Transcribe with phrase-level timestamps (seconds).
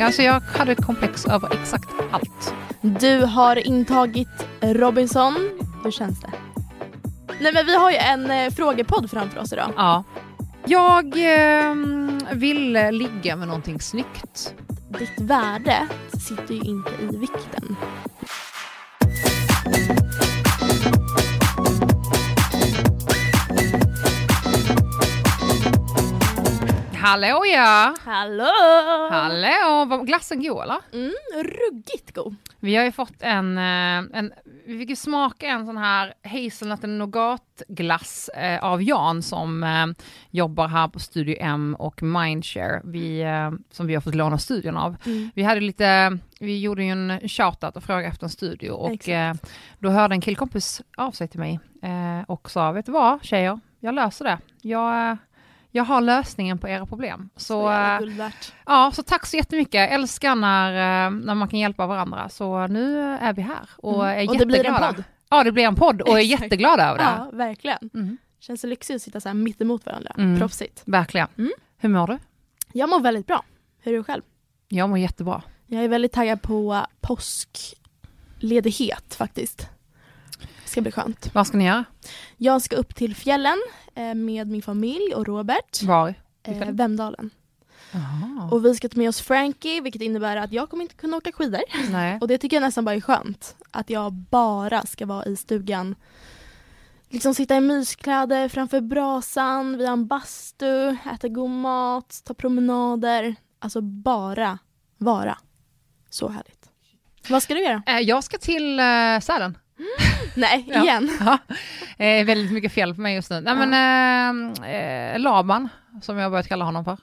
[0.00, 2.54] alltså jag hade ett komplex över exakt allt.
[2.80, 5.50] Du har intagit Robinson.
[5.84, 6.30] Hur känns det?
[7.40, 9.72] Nej men vi har ju en eh, frågepodd framför oss idag.
[9.76, 10.04] Ja.
[10.66, 11.74] Jag eh,
[12.32, 14.54] vill ligga med någonting snyggt.
[14.98, 17.76] Ditt värde sitter ju inte i vikten.
[27.04, 27.94] Hallå ja!
[28.04, 28.50] Hallå!
[29.10, 29.84] Hallå!
[29.84, 30.80] Var glassen god eller?
[30.92, 32.34] Mm, ruggigt god.
[32.60, 34.32] Vi har ju fått en, eh, en
[34.66, 39.86] vi fick ju smaka en sån här hazelnut nougatglass eh, av Jan som eh,
[40.30, 44.76] jobbar här på Studio M och Mindshare, vi, eh, som vi har fått låna studion
[44.76, 44.96] av.
[45.06, 45.30] Mm.
[45.34, 49.34] Vi hade lite, vi gjorde ju en shoutout och frågade efter en studio och eh,
[49.78, 53.60] då hörde en killkompis av sig till mig eh, och sa, vet du vad tjejer,
[53.80, 54.38] jag löser det.
[54.62, 55.16] Jag,
[55.76, 57.28] jag har lösningen på era problem.
[57.36, 58.00] Så, Så eh.
[58.66, 59.90] Ja, så tack så jättemycket.
[59.90, 62.28] Älskar när, eh, när man kan hjälpa varandra.
[62.28, 64.28] Så nu är vi här och är Mm.
[64.28, 64.92] Och det blir en jätteglada.
[64.94, 65.04] podd.
[65.30, 67.04] Ja, det blir en podd och jag är jätteglad över det.
[67.04, 67.90] Ja, verkligen.
[67.94, 68.16] Mm.
[68.40, 70.12] Känns så lyxigt att sitta så här mitt emot varandra.
[70.18, 70.38] Mm.
[70.38, 70.82] Proffsigt.
[70.84, 71.28] Verkligen.
[71.38, 71.52] Mm.
[71.78, 72.18] Hur mår du?
[72.72, 73.44] Jag mår väldigt bra.
[73.80, 74.22] Hur är du själv?
[74.68, 75.42] Jag mår jättebra.
[75.66, 79.68] Jag är väldigt taggad på påskledighet faktiskt.
[80.74, 81.34] Ska bli skönt.
[81.34, 81.84] Vad ska ni göra?
[82.36, 83.58] Jag ska upp till fjällen
[83.94, 85.82] eh, med min familj och Robert.
[85.82, 86.14] Var?
[86.42, 86.70] Eh?
[86.70, 87.30] Vemdalen.
[87.92, 88.48] Jaha.
[88.52, 91.32] Och vi ska ta med oss Frankie vilket innebär att jag kommer inte kunna åka
[91.32, 91.60] skidor.
[91.90, 92.18] Nej.
[92.20, 93.56] Och det tycker jag nästan bara är skönt.
[93.70, 95.94] Att jag bara ska vara i stugan.
[97.08, 103.36] Liksom sitta i myskläder framför brasan, vi har en bastu, äta god mat, ta promenader.
[103.58, 104.58] Alltså bara
[104.98, 105.38] vara.
[106.10, 106.70] Så härligt.
[107.28, 107.82] Vad ska du göra?
[107.86, 109.58] Eh, Jag ska till uh, Sälen.
[110.36, 110.82] Nej, Ja.
[110.82, 111.10] igen.
[111.20, 111.38] Ja.
[112.04, 113.40] Eh, väldigt mycket fel på mig just nu.
[113.40, 115.68] Nej men eh, eh, Laban,
[116.02, 116.96] som jag har börjat kalla honom för,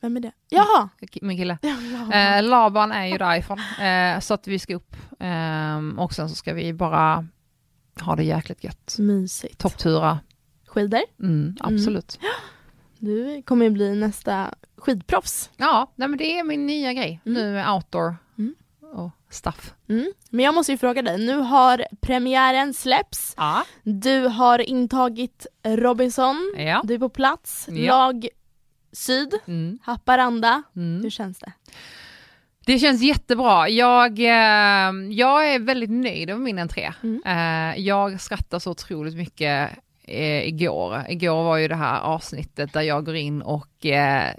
[0.00, 0.32] Vem är det?
[0.48, 0.88] Jaha!
[1.22, 1.58] min kille.
[1.62, 4.96] Ja, Eh, Laban är ju därifrån, eh, så att vi ska upp.
[5.20, 7.26] Eh, och sen så ska vi bara
[8.00, 8.96] ha det jäkligt gött.
[8.98, 9.58] Mysigt.
[9.58, 10.18] Topptura,
[10.66, 11.00] Skidor.
[11.22, 12.18] mm, absolut.
[12.98, 15.50] Du kommer ju bli nästa skidproffs.
[15.56, 17.20] Ja, nej men det är min nya grej.
[17.26, 17.34] Mm.
[17.42, 18.16] Nu är outdoor Mm.
[18.92, 19.74] Och stuff.
[19.88, 20.12] Mm.
[20.30, 23.34] Men jag måste ju fråga dig, nu har premiären släpps.
[23.36, 23.64] Ja.
[23.82, 26.54] Du har intagit Robinson.
[26.56, 26.80] Ja.
[26.84, 27.68] Du är på plats.
[27.70, 27.86] Ja.
[27.96, 28.28] Lag
[28.92, 29.78] Syd, Mm.
[29.82, 30.62] Haparanda.
[30.76, 31.02] Mm.
[31.02, 31.52] Hur känns det?
[32.66, 33.68] Det känns jättebra.
[33.68, 36.92] Jag, eh, jag är väldigt nöjd över min entré.
[37.02, 37.22] Mm.
[37.26, 39.70] Eh, jag skrattar så otroligt mycket
[40.04, 41.02] eh, igår.
[41.08, 44.34] Igår var ju det här avsnittet där jag går in och eh,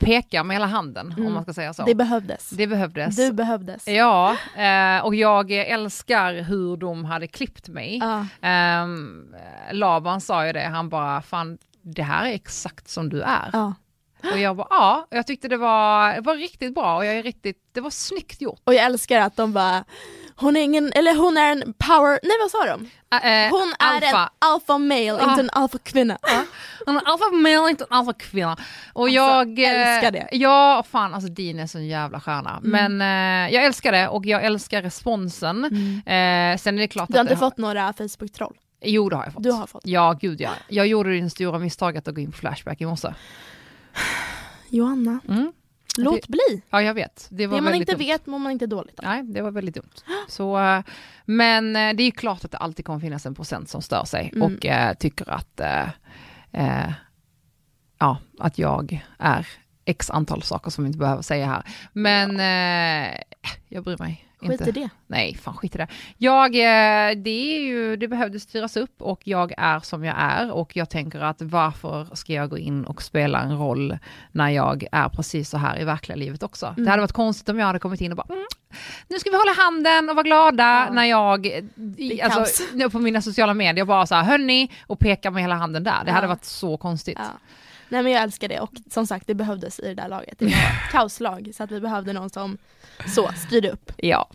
[0.00, 1.26] pekar med hela handen, Mm.
[1.26, 1.82] om man ska säga så.
[1.84, 2.50] Det behövdes.
[2.50, 3.16] Det behövdes.
[3.16, 3.88] Du behövdes.
[3.88, 8.00] Ja, eh, och jag älskar hur de hade klippt mig.
[8.42, 8.82] Ja.
[8.82, 9.34] Um,
[9.72, 13.50] Laban sa ju det, han bara, fan det här är exakt som du är.
[13.52, 13.74] Ja.
[14.32, 17.14] Och jag bara, ja, och jag tyckte det var, det var riktigt bra och jag
[17.14, 18.60] är riktigt, det var snyggt gjort.
[18.64, 19.84] Och jag älskar att de bara
[20.38, 22.90] hon är ingen, eller hon är en power, nej vad sa de?
[23.16, 24.22] Eh, Hon är alfa.
[24.22, 25.30] en alpha male, Ja.
[25.30, 26.18] inte en alpha kvinna.
[26.86, 28.56] Han är alfa male, inte en alfa kvinna.
[28.92, 30.28] Och Alltså, jag eh, älskar det.
[30.32, 32.60] Ja, fan alltså Dean är så en jävla stjärna.
[32.64, 32.96] Mm.
[32.96, 35.64] Men eh, jag älskar det och jag älskar responsen.
[36.06, 38.56] Eh, sen är det klart Du har inte fått några Facebook-troll?
[38.82, 39.42] Jo, det har jag fått.
[39.42, 39.82] Du har fått.
[39.86, 40.50] Ja, gud ja.
[40.68, 43.08] Jag gjorde det stora misstaget att gå in på Flashback i morse.
[44.70, 45.52] Johanna, Mm.
[45.98, 46.62] låt bli.
[46.70, 47.26] Ja, jag vet.
[47.30, 47.98] Det var Det man inte dumt.
[47.98, 49.04] vet mår man inte dåligt av.
[49.04, 49.90] Nej, det var väldigt dumt.
[50.28, 50.82] Så,
[51.24, 54.04] men eh, det är ju klart att det alltid kommer finnas en procent som stör
[54.04, 54.42] sig Mm.
[54.56, 55.88] och eh, tycker att, eh,
[56.52, 56.92] eh,
[57.98, 59.46] ja, att jag är
[59.84, 61.62] x antal saker som vi inte behöver säga här.
[61.92, 62.30] Men
[63.10, 63.18] eh,
[63.68, 64.68] jag bryr mig Skit inte.
[64.68, 64.88] i det.
[65.06, 65.86] Nej, fan skit i det.
[66.18, 70.50] Jag, eh, det är ju, det behövde styras upp och jag är som jag är
[70.52, 73.98] och jag tänker att varför ska jag gå in och spela en roll
[74.32, 76.66] när jag är precis så här i verkliga livet också.
[76.66, 76.84] Mm.
[76.84, 78.46] Det hade varit konstigt om jag hade kommit in och bara, mm,
[79.08, 80.92] nu ska vi hålla handen och vara glada Ja.
[80.92, 81.46] när jag,
[81.96, 85.84] i, alltså, på mina sociala medier bara så här, hörni, och pekar med hela handen
[85.84, 86.04] där.
[86.04, 86.12] Det Ja.
[86.14, 87.18] hade varit så konstigt.
[87.18, 87.38] Ja.
[87.88, 90.38] Nej men jag älskar det och som sagt det behövdes i det där laget.
[90.38, 92.58] Det var kaoslag så att vi behövde någon som
[93.14, 93.92] så styrde upp.
[93.96, 94.30] Ja.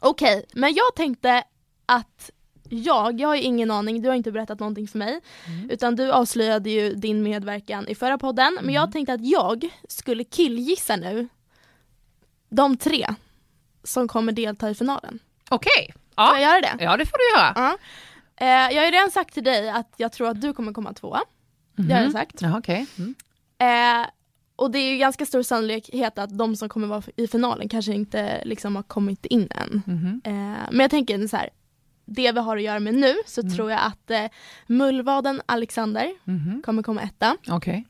[0.00, 1.42] Okej, men jag tänkte
[1.86, 2.30] att
[2.68, 5.20] jag, jag har ju ingen aning, du har inte berättat någonting för mig.
[5.46, 5.70] Mm.
[5.70, 8.54] Utan du avslöjade ju din medverkan i förra podden.
[8.54, 8.74] Men Mm.
[8.74, 11.28] jag tänkte att jag skulle killgissa nu
[12.48, 13.06] de tre
[13.84, 15.18] som kommer delta i finalen.
[15.48, 16.38] Okej, Får ja.
[16.38, 16.84] jag göra det?
[16.84, 17.52] ja det får du göra.
[17.56, 17.78] Ja.
[18.46, 20.92] Eh, jag har ju redan sagt till dig att jag tror att du kommer komma
[20.92, 21.20] tvåa.
[21.76, 22.12] Det har jag Mhm.
[22.12, 22.42] sagt.
[22.42, 22.86] Ja, okej.
[22.98, 23.14] Mm.
[23.58, 24.06] Eh,
[24.56, 27.92] och det är ju ganska stor sannolikhet att de som kommer vara i finalen kanske
[27.92, 29.82] inte liksom har kommit in än.
[29.86, 30.20] Mhm.
[30.24, 30.32] Eh,
[30.70, 31.50] men jag tänker så här,
[32.04, 33.56] det vi har att göra med nu så Mm.
[33.56, 34.24] tror jag att eh,
[34.66, 36.62] Mullvaden Alexander Mhm.
[36.64, 37.84] kommer komma etta Okej.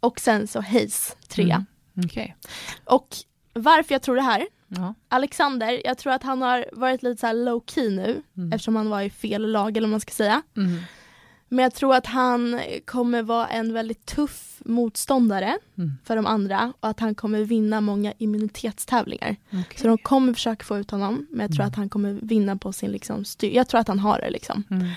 [0.00, 1.54] och sen så Hayes trea.
[1.94, 2.06] Mm.
[2.06, 2.36] Okej.
[2.84, 3.08] Och
[3.52, 4.46] Varför jag tror det här?
[4.68, 4.94] Ja.
[5.08, 8.52] Alexander, jag tror att han har varit lite så low key nu Mm.
[8.52, 10.42] eftersom han var i fel lag eller vad man ska säga.
[10.56, 10.80] Mm.
[11.48, 15.92] Men jag tror att han kommer vara en väldigt tuff motståndare Mm.
[16.04, 19.36] för de andra och att han kommer vinna många immunitetstävlingar.
[19.48, 19.80] Okej.
[19.80, 21.68] Så de kommer försöka få ut honom men jag tror Mm.
[21.70, 23.50] att han kommer vinna på sin liksom styr.
[23.54, 24.64] Jag tror att han har det liksom.
[24.70, 24.88] Mm.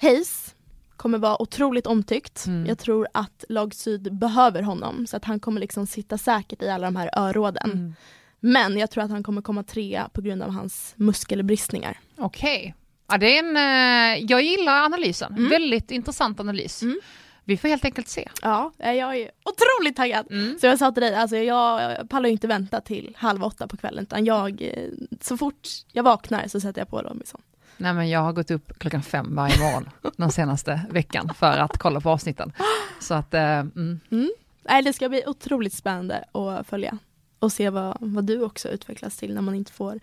[0.00, 0.54] Hayes
[0.96, 2.46] kommer vara otroligt omtyckt.
[2.46, 2.66] Mm.
[2.66, 6.68] Jag tror att lag syd behöver honom så att han kommer liksom sitta säkert i
[6.70, 7.70] alla de här öråden.
[7.72, 7.94] Mm.
[8.40, 11.98] Men jag tror att han kommer komma trea på grund av hans muskelbristningar.
[12.16, 12.74] Okej.
[13.08, 15.32] Ja, det är en, eh, jag gillar analysen.
[15.36, 15.50] Mm.
[15.50, 16.82] Väldigt intressant analys.
[16.82, 17.00] Mm.
[17.44, 18.28] Vi får helt enkelt se.
[18.42, 20.26] Ja, jag är otroligt taggad.
[20.30, 20.58] Mm.
[20.60, 23.76] Så jag sa till dig, alltså jag pallar ju inte vänta till halv åtta på
[23.76, 24.88] kvällen utan jag, eh,
[25.20, 27.40] så fort jag vaknar så sätter jag på Robinson.
[27.76, 31.78] Nej, men jag har gått upp klockan fem varje morgon den senaste veckan för att
[31.78, 32.52] kolla på avsnitten.
[33.00, 34.00] Så att, eh, mm.
[34.62, 36.98] Nej, det ska bli otroligt spännande att följa
[37.38, 40.00] och se vad, vad du också utvecklas till när man inte får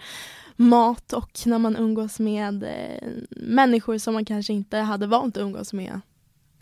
[0.56, 5.41] mat och när man umgås med eh, människor som man kanske inte hade vant att
[5.41, 6.01] umgås med.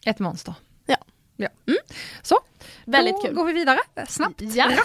[0.05, 0.53] ett monster.
[0.85, 0.97] Ja.
[1.35, 1.49] ja.
[1.67, 1.79] Mm.
[2.21, 2.39] Så,
[2.85, 3.35] Väldigt då kul.
[3.35, 4.41] går vi vidare eh, snabbt.
[4.41, 4.69] Ja.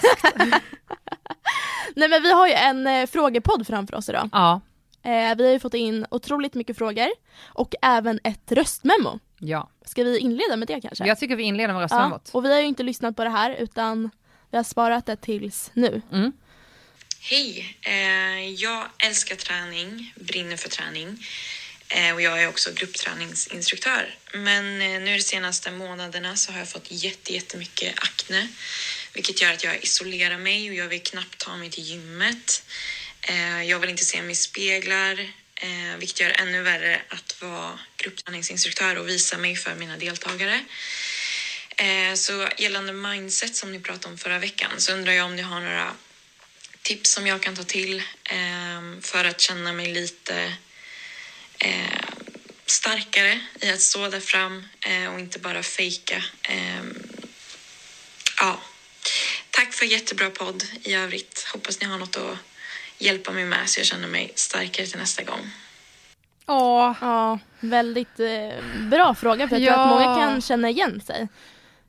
[1.96, 4.28] Nej men vi har ju en eh, frågepodd framför oss idag.
[4.32, 4.60] Ja.
[5.02, 7.08] Eh, vi har ju fått in otroligt mycket frågor
[7.46, 9.18] och även ett röstmemo.
[9.38, 9.68] ja.
[9.84, 11.06] Ska vi inleda med det kanske?
[11.06, 11.84] Jag tycker vi inleder med ja.
[11.84, 12.30] röstmemot.
[12.32, 14.10] Och vi har ju inte lyssnat på det här utan
[14.50, 16.02] vi har sparat det tills nu.
[16.12, 16.32] Mm.
[17.30, 17.76] Hej!
[17.82, 21.26] Eh, jag älskar träning, brinner för träning
[21.88, 24.14] eh, och jag är också gruppträningsinstruktör.
[24.32, 28.48] Men eh, nu de senaste månaderna så har jag fått jätte, jättemycket akne
[29.12, 32.62] vilket gör att jag isolerar mig och jag vill knappt ta mig till gymmet.
[33.66, 35.30] Jag vill inte se mig i speglar
[35.98, 40.64] vilket gör det ännu värre att vara gruppträningsinstruktör och visa mig för mina deltagare.
[41.76, 45.42] Eh, Så gällande mindset som ni pratade om förra veckan så undrar jag om ni
[45.42, 45.92] har några
[46.82, 47.98] tips som jag kan ta till
[48.30, 50.52] eh, för att känna mig lite
[51.58, 52.04] eh,
[52.66, 56.22] starkare i att stå där fram eh, och inte bara fejka.
[56.42, 56.82] Eh,
[58.40, 58.60] ja.
[59.50, 61.48] Tack för jättebra podd i övrigt.
[61.52, 62.38] Hoppas ni har något att
[62.98, 65.50] hjälpa mig med så jag känner mig starkare till nästa gång.
[66.46, 69.82] Ja, väldigt eh, bra fråga för jag tror Ja.
[69.84, 71.28] att många kan känna igen sig.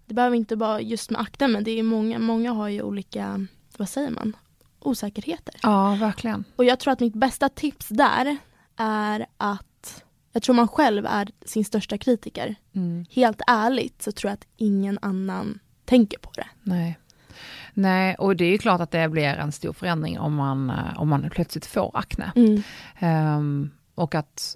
[0.07, 3.48] Det behöver inte vara just med akten men det är många, många har ju olika,
[3.77, 4.36] vad säger man,
[4.80, 5.56] osäkerheter.
[5.63, 6.44] ja verkligen.
[6.56, 8.38] Och jag tror att mitt bästa tips där
[8.77, 12.56] är att jag tror man själv är sin största kritiker.
[12.75, 13.06] Mm.
[13.09, 16.48] Helt ärligt så tror jag att ingen annan tänker på det.
[16.63, 17.00] Nej.
[17.74, 21.01] Nej, och det är ju klart att det blir en stor förändring om man, eh,
[21.01, 22.31] om man plötsligt får akne.
[22.36, 22.63] Mm.
[23.00, 24.56] Ehm, och, att,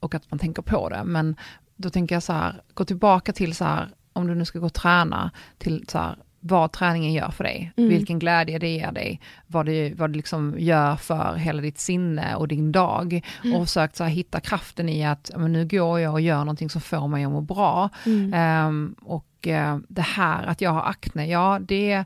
[0.00, 1.04] och att man tänker på det.
[1.04, 1.36] Men
[1.76, 4.66] då tänker jag så här, gå tillbaka till så här, om du nu ska gå
[4.66, 6.16] och träna, till så här,
[6.46, 7.88] vad träningen gör för dig, Mm.
[7.90, 12.34] vilken glädje det ger dig, vad det, vad det liksom gör för hela ditt sinne
[12.36, 13.24] och din dag.
[13.44, 13.56] Mm.
[13.56, 16.70] Och försökt så här, hitta kraften i att men nu går jag och gör någonting
[16.70, 17.90] som får mig att må bra.
[18.06, 18.34] Mm.
[18.34, 22.04] Ehm, och eh, det här att jag har akne, ja det,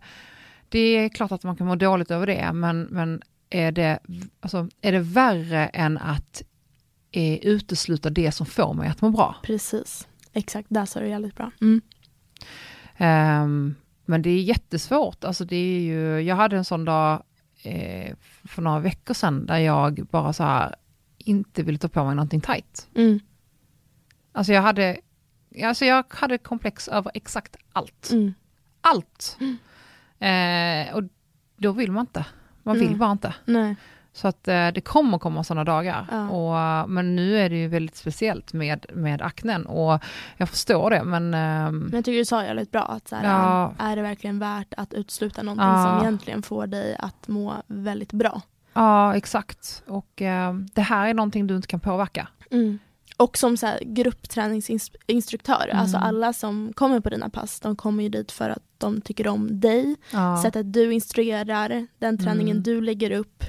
[0.69, 3.99] det är klart att man kan må dåligt över det, men, men är, det,
[4.41, 6.43] alltså, är det värre än att
[7.13, 9.37] eh, utesluta det som får mig att må bra?
[9.43, 11.51] Precis, exakt, där sa du jävligt bra.
[11.61, 11.81] Mm.
[12.99, 13.75] Ehm,
[14.05, 17.23] men det är jättesvårt, alltså det är ju, jag hade en sån dag
[17.63, 18.15] eh,
[18.45, 20.75] för några veckor sedan där jag bara så här
[21.19, 22.89] inte ville ta på mig någonting tajt.
[22.95, 23.21] Mm.
[24.33, 24.97] Alltså jag hade,
[25.65, 28.11] alltså jag hade komplex över exakt allt.
[28.13, 28.35] Mm.
[28.81, 29.39] allt.
[30.19, 31.03] Eh, och
[31.57, 32.27] då vill man inte.
[32.63, 32.99] Man vill Nej.
[32.99, 33.35] bara inte.
[33.45, 33.77] Nej.
[34.19, 36.07] Så att eh, det kommer komma sådana dagar.
[36.11, 36.29] Ja.
[36.31, 40.01] Och, eh, men nu är det ju väldigt speciellt med, med aknen och
[40.37, 43.25] jag förstår det men ehm, Men jag tycker du sa jävligt bra att så här,
[43.25, 43.75] Ja.
[43.79, 45.87] är det verkligen värt att utsluta någonting Ja.
[45.89, 48.41] som egentligen får dig att må väldigt bra?
[48.73, 49.83] ja exakt.
[49.87, 52.29] Och eh, det här är någonting du inte kan påverka.
[53.17, 53.79] Och som så här,
[54.63, 55.79] gruppträningsinstruktör, Mm.
[55.79, 59.29] alltså alla som kommer på dina pass, de kommer ju dit för att de tycker
[59.29, 60.43] om dig, Ja.
[60.43, 62.63] sättet du instruerar, den träningen Mm.
[62.63, 63.45] du lägger upp.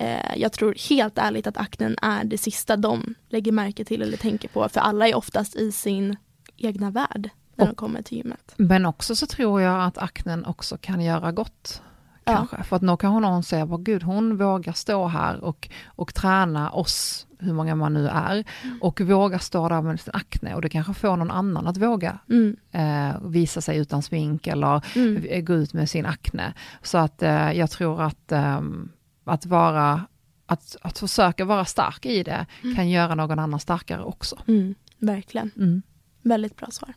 [0.00, 4.16] Eh, jag tror helt ärligt att aknen är det sista de lägger märke till eller
[4.16, 6.16] tänker på, för alla är oftast i sin
[6.56, 8.54] egna värld när de Och- kommer till gymmet.
[8.56, 11.82] Men också så tror jag att aknen också kan göra gott.
[12.24, 12.36] Ja.
[12.36, 12.62] Kanske.
[12.62, 16.70] För att då kan någon säga, vad gud hon vågar stå här och, och träna
[16.70, 18.78] oss, hur många man nu är, Mm.
[18.82, 22.18] och vågar stå där med sin akne och det kanske får någon annan att våga
[22.28, 22.56] Mm.
[22.72, 25.44] eh, visa sig utan smink eller Mm.
[25.44, 26.52] gå ut med sin akne.
[26.82, 28.88] Så att eh, jag tror att, ehm,
[29.30, 30.06] att vara
[30.46, 32.46] att, att försöka vara stark i det
[32.76, 34.38] kan göra någon annan starkare också.
[34.46, 34.74] Mm.
[34.98, 35.50] Verkligen.
[35.56, 35.82] Mm.
[36.22, 36.94] Väldigt bra svar.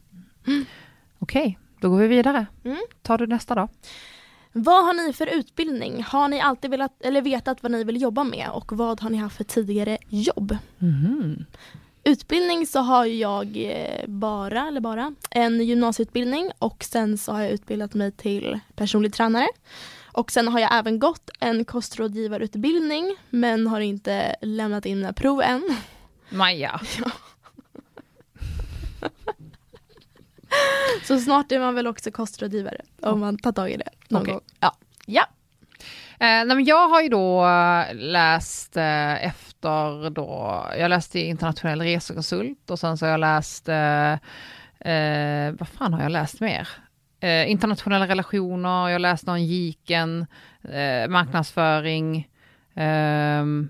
[1.19, 2.45] Okej, då går vi vidare.
[2.63, 2.77] Mm.
[3.01, 3.67] Tar du nästa då?
[4.51, 6.03] Vad har ni för utbildning?
[6.03, 9.17] Har ni alltid velat, eller vetat vad ni vill jobba med och vad har ni
[9.17, 10.57] haft för tidigare jobb?
[10.77, 11.45] Mhm.
[12.03, 17.51] Utbildning så har jag eh, bara, eller bara, en gymnasieutbildning och sen så har jag
[17.51, 19.47] utbildat mig till personlig tränare.
[20.13, 25.41] Och sen har jag även gått en kostrådgivarutbildning men har inte lämnat in mina prov
[25.41, 25.77] än.
[26.29, 26.81] Maja.
[31.03, 34.33] Så snart är man väl också kostrådgivare om man tar tag i det någon Okej.
[34.33, 34.41] gång.
[34.59, 34.75] Ja.
[35.05, 35.27] ja.
[36.19, 42.69] Eh, nej, jag har ju då eh, läst eh, efter då, jag läste internationell resekonsult
[42.69, 44.11] och sen så har jag läst, eh,
[44.93, 46.67] eh, vad fan har jag läst mer?
[47.23, 50.25] Eh, internationella relationer, jag har läst någon giken,
[50.63, 52.29] eh, marknadsföring,
[52.75, 53.69] ehm,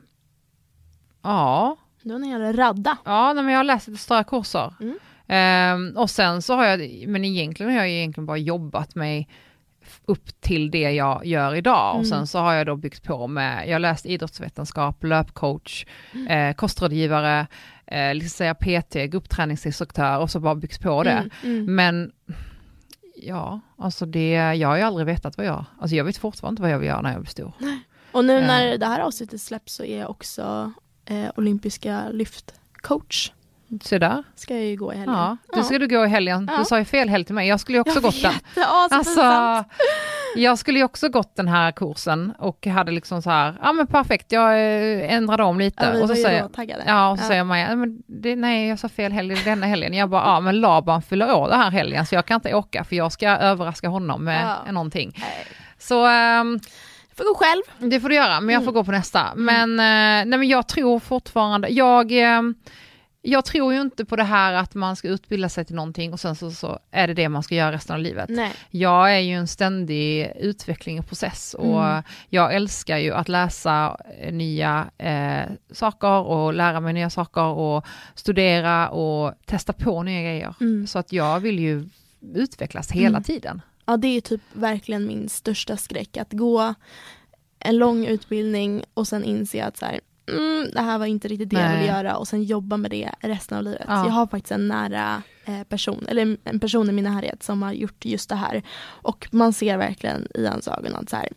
[1.24, 2.98] ja, Du har en hel radda.
[3.06, 4.74] Ja, men jag har läst lite större kurser.
[4.82, 4.98] Mm.
[5.28, 9.30] Ehm, och sen så har jag, men egentligen har jag egentligen bara jobbat mig
[10.06, 11.90] upp till det jag gör idag.
[11.92, 12.06] Och Mm.
[12.10, 16.28] sen så har jag då byggt på med, jag har läst idrottsvetenskap, löpcoach, Mm.
[16.28, 17.48] eh, kostrådgivare,
[17.88, 21.30] eh, liksom säga PT, gruppträningsinstruktör och så bara byggt på det.
[21.44, 21.76] Mm, mm.
[21.76, 22.12] Men
[23.26, 26.62] ja, alltså det, jag har ju aldrig vetat vad jag, alltså jag vet fortfarande inte
[26.62, 27.52] vad jag vill göra när jag blir stor.
[28.12, 28.48] Och nu Eh.
[28.48, 30.72] när det här avsnittet släpps så är jag också
[31.06, 33.32] eh, olympiska lyftcoach.
[33.82, 34.24] Så där.
[34.36, 35.16] Ska jag ju gå i helgen.
[35.16, 36.50] Ja, du ska du gå i helgen.
[36.52, 36.58] Ja.
[36.60, 37.48] Du sa ju fel helg till mig.
[37.48, 38.32] Jag skulle ju också jag gått den.
[38.34, 39.68] vet, det är Alltså, aspinsamt.
[40.36, 43.88] jag skulle ju också gått den här kursen och hade liksom så här, ja men
[43.88, 45.84] perfekt, jag eh, ändrade om lite.
[45.86, 46.84] Ja, vi och så var ju säger, taggade.
[46.88, 49.94] ja, och så säger Maja, "Nej, men det, nej jag sa fel helg denna helgen.
[49.94, 52.84] Jag bara, ja men Laban fyller år den här helgen så jag kan inte åka
[52.84, 54.72] för jag ska överraska honom med Ja.
[54.72, 55.12] någonting.
[55.20, 55.46] Nej.
[55.80, 56.60] Så ehm,
[57.10, 57.90] Jag får gå själv.
[57.92, 58.74] det får du göra, men jag får Mm.
[58.74, 59.26] gå på nästa.
[59.36, 62.42] Men, eh, nej, men jag tror fortfarande, jag, eh,
[63.26, 66.20] jag tror ju inte på det här att man ska utbilda sig till någonting och
[66.20, 68.30] sen så, så är det det man ska göra resten av livet.
[68.30, 68.52] Nej.
[68.70, 72.04] Jag är ju en ständig utveckling och process och Mm.
[72.30, 77.86] jag älskar ju att läsa eh, nya eh, saker och lära mig nya saker och
[78.16, 80.56] studera och testa på nya grejer.
[80.62, 80.88] Mm.
[80.88, 81.90] Så att jag vill ju
[82.36, 83.24] utvecklas hela Mm.
[83.24, 83.62] tiden.
[83.86, 86.18] Ja det är typ verkligen min största skräck.
[86.18, 86.74] Att gå
[87.60, 90.00] en lång utbildning och sen inse att så här,
[90.32, 91.80] mm, det här var inte riktigt det jag Nej.
[91.80, 93.86] ville göra och sen jobba med det resten av livet.
[93.88, 94.06] Ja.
[94.06, 97.72] Jag har faktiskt en nära eh, person, eller en person i min närhet som har
[97.74, 98.64] gjort just det här.
[98.86, 101.30] Och man ser verkligen i hans ögon att så här,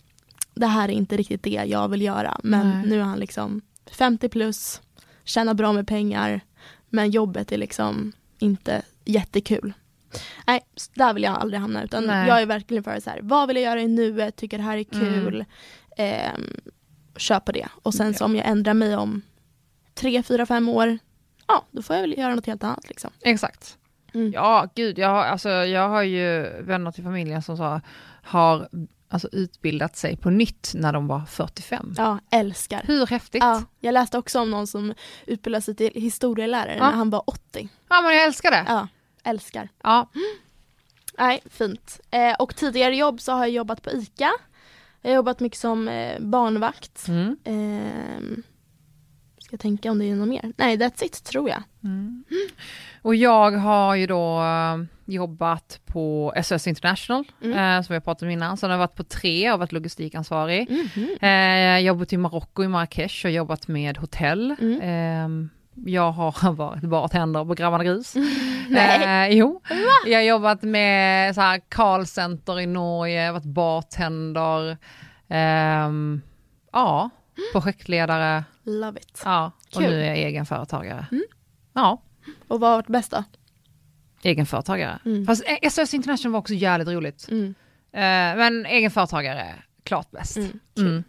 [0.54, 2.40] det här är inte riktigt det jag vill göra.
[2.42, 2.86] Men Nej.
[2.86, 4.80] nu är han liksom 50 plus,
[5.24, 6.40] tjänar bra med pengar,
[6.90, 9.72] men jobbet är liksom inte jättekul.
[10.46, 10.60] Nej,
[10.94, 12.28] där vill jag aldrig hamna utan Nej.
[12.28, 14.76] jag är verkligen för så här, vad vill jag göra i nuet, tycker det här
[14.78, 16.32] är kul, Mm.
[16.34, 16.42] ehm,
[17.16, 17.68] kör på det.
[17.82, 18.24] Och sen så Ja.
[18.24, 19.22] om jag ändrar mig om
[19.94, 20.98] tre, fyra, fem år,
[21.46, 23.10] ja då får jag väl göra något helt annat liksom.
[23.22, 23.78] Exakt.
[24.14, 24.32] Mm.
[24.32, 27.80] Ja, gud, jag har, alltså, jag har ju vänner till familjen som så,
[28.22, 28.68] har
[29.08, 31.94] alltså, utbildat sig på nytt när de var 45.
[31.96, 32.82] Ja, älskar.
[32.86, 33.42] Hur häftigt?
[33.42, 34.94] Ja, jag läste också om någon som
[35.26, 36.84] utbildade sig till historielärare Ja.
[36.90, 37.68] när han var 80.
[37.88, 38.64] Ja, men jag älskar det.
[38.68, 38.88] Ja,
[39.24, 39.68] älskar.
[39.82, 40.08] Ja.
[41.18, 42.00] Nej, fint.
[42.10, 44.30] Eh, och tidigare jobb så har jag jobbat på ICA.
[45.06, 47.08] Jag har jobbat mycket som eh, barnvakt.
[47.08, 47.36] Mm.
[47.44, 48.42] Ehm,
[49.38, 50.52] ska jag tänka om det är något mer?
[50.56, 51.62] Nej, that's it tror jag.
[51.84, 52.24] Mm.
[53.02, 57.58] Och jag har ju då eh, jobbat på SOS International, Mm.
[57.78, 58.56] eh, som jag pratade om innan.
[58.56, 60.70] Så jag har varit på tre, jag har varit logistikansvarig.
[60.70, 61.08] Mhm.
[61.20, 64.54] Eh, jag jobbat i Marocko, i Marrakesh, och jobbat med hotell.
[64.60, 64.80] Mm.
[64.80, 65.48] Eh,
[65.84, 68.14] jag har varit bartender på Grabbarna Gris.
[68.68, 69.28] Nej.
[69.30, 69.60] Eh, jo,
[70.06, 74.76] jag har jobbat med så här callcenter i Norge, jag har varit bartender.
[75.28, 76.20] Ehm,
[76.72, 77.10] ja,
[77.52, 78.44] projektledare.
[78.62, 79.22] Love it.
[79.24, 79.90] Ja, och Kul.
[79.90, 81.06] nu är jag egenföretagare.
[81.12, 81.24] Mm.
[81.72, 82.02] Ja,
[82.48, 83.24] Och vad har varit bäst då?
[84.22, 84.98] egenföretagare.
[85.04, 85.26] Mm.
[85.26, 87.28] Fast eh, SOS International var också jävligt roligt.
[87.30, 87.54] Mm.
[87.92, 90.36] Eh, men egenföretagare, klart bäst.
[90.76, 91.02] Mm.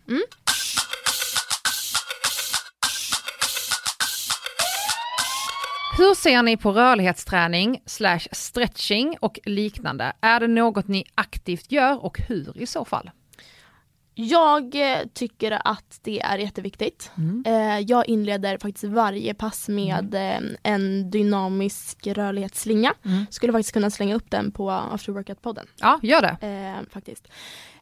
[5.98, 10.14] Hur ser ni på rörlighetsträning slash stretching och liknande?
[10.22, 13.12] Är det något ni aktivt gör och hur i så fall?
[14.14, 17.12] Jag eh, tycker att det är jätteviktigt.
[17.18, 17.44] Mm.
[17.48, 22.94] Eh, jag inleder faktiskt varje pass med eh, en dynamisk rörlighetsslinga.
[23.06, 23.26] Mm.
[23.30, 25.66] Skulle faktiskt kunna slänga upp den på After Workout-podden.
[25.76, 26.48] Ja, gör det.
[26.48, 27.28] Eh, faktiskt.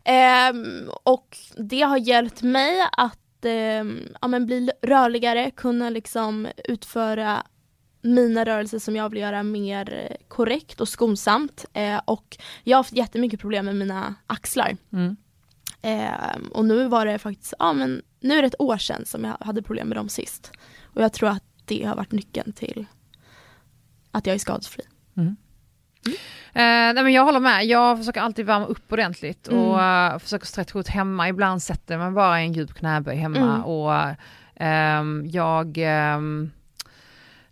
[0.03, 7.43] Ehm, och det har hjälpt mig att ehm, ja, men bli rörligare, kunna liksom utföra
[8.05, 11.65] mina rörelser som jag vill göra mer eh, korrekt och skonsamt.
[11.73, 14.77] Eh, och jag har haft jättemycket problem med mina axlar.
[14.93, 15.15] Mm.
[15.81, 19.23] Ehm, och nu var det faktiskt, ja men nu är det ett år sedan som
[19.23, 20.51] jag hade problem med dem sist.
[20.83, 22.85] Och jag tror att det har varit nyckeln till
[24.11, 24.83] att jag är skadesfri.
[26.53, 26.61] Eh,
[26.93, 29.59] nej men jag håller med, jag försöker alltid värma upp ordentligt Mm.
[29.63, 31.29] och eh, försöker stretcha ut hemma.
[31.29, 33.63] Ibland sätter man bara en djup knäböj hemma Mm.
[33.63, 34.15] och
[34.55, 36.51] ehm, jag ehm,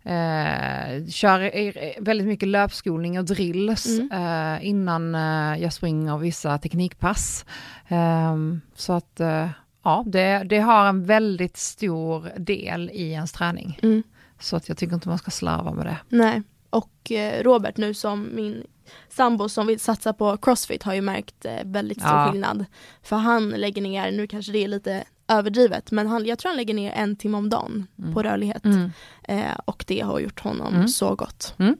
[0.04, 4.10] eh, kör väldigt mycket löpskolning och drills Mm.
[4.56, 7.44] eh, innan eh, jag springer vissa teknikpass.
[7.88, 9.48] Ehm, så att eh,
[9.84, 13.78] ja, det, det har en väldigt stor del i ens träning.
[13.82, 14.02] Mm.
[14.40, 15.96] Så att jag tycker inte man ska slarva med det.
[16.08, 18.64] Nej, och eh, Robert nu som min
[19.08, 22.28] sambo som vill satsa på crossfit har ju märkt eh, väldigt stor Ja.
[22.30, 22.64] skillnad.
[23.02, 26.56] För han lägger ner, nu kanske det är lite överdrivet, men han, jag tror han
[26.56, 28.14] lägger ner en timme om dagen Mm.
[28.14, 28.64] på rörlighet.
[28.64, 28.90] Mm.
[29.22, 30.88] Eh, och det har gjort honom Mm.
[30.88, 31.54] så gott.
[31.58, 31.76] Mm.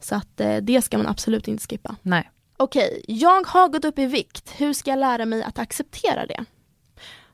[0.00, 1.96] Så att eh, det ska man absolut inte skippa.
[2.02, 2.30] Nej.
[2.56, 4.52] Okej, jag har gått upp i vikt.
[4.56, 6.44] Hur ska jag lära mig att acceptera det?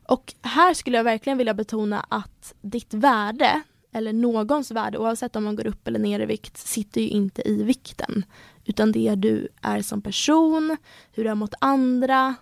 [0.08, 3.62] Och här skulle jag verkligen vilja betona att ditt värde,
[3.92, 7.48] eller någons värde, oavsett om man går upp eller ner i vikt, sitter ju inte
[7.48, 8.24] i vikten.
[8.64, 10.76] Utan det du är som person,
[11.12, 12.34] hur du har mot andra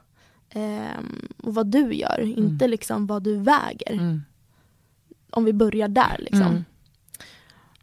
[0.55, 3.93] ehm, och vad du gör, inte liksom vad du väger.
[3.93, 4.23] Mm.
[5.31, 6.43] Om vi börjar där liksom.
[6.43, 6.65] Mm.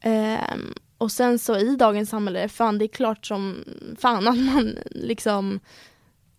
[0.01, 3.63] Ehm, och sen så i dagens samhälle, fan det är klart som
[3.99, 5.59] fan att man liksom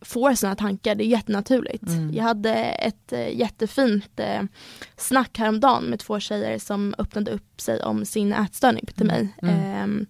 [0.00, 1.82] får sådana tankar, det är jättenaturligt.
[1.86, 2.14] Mm.
[2.14, 4.42] Jag hade ett eh, jättefint eh,
[4.96, 9.28] snack häromdagen med två tjejer som öppnade upp sig om sin ätstörning till mig.
[9.42, 9.54] Mm.
[9.60, 10.06] Ehm,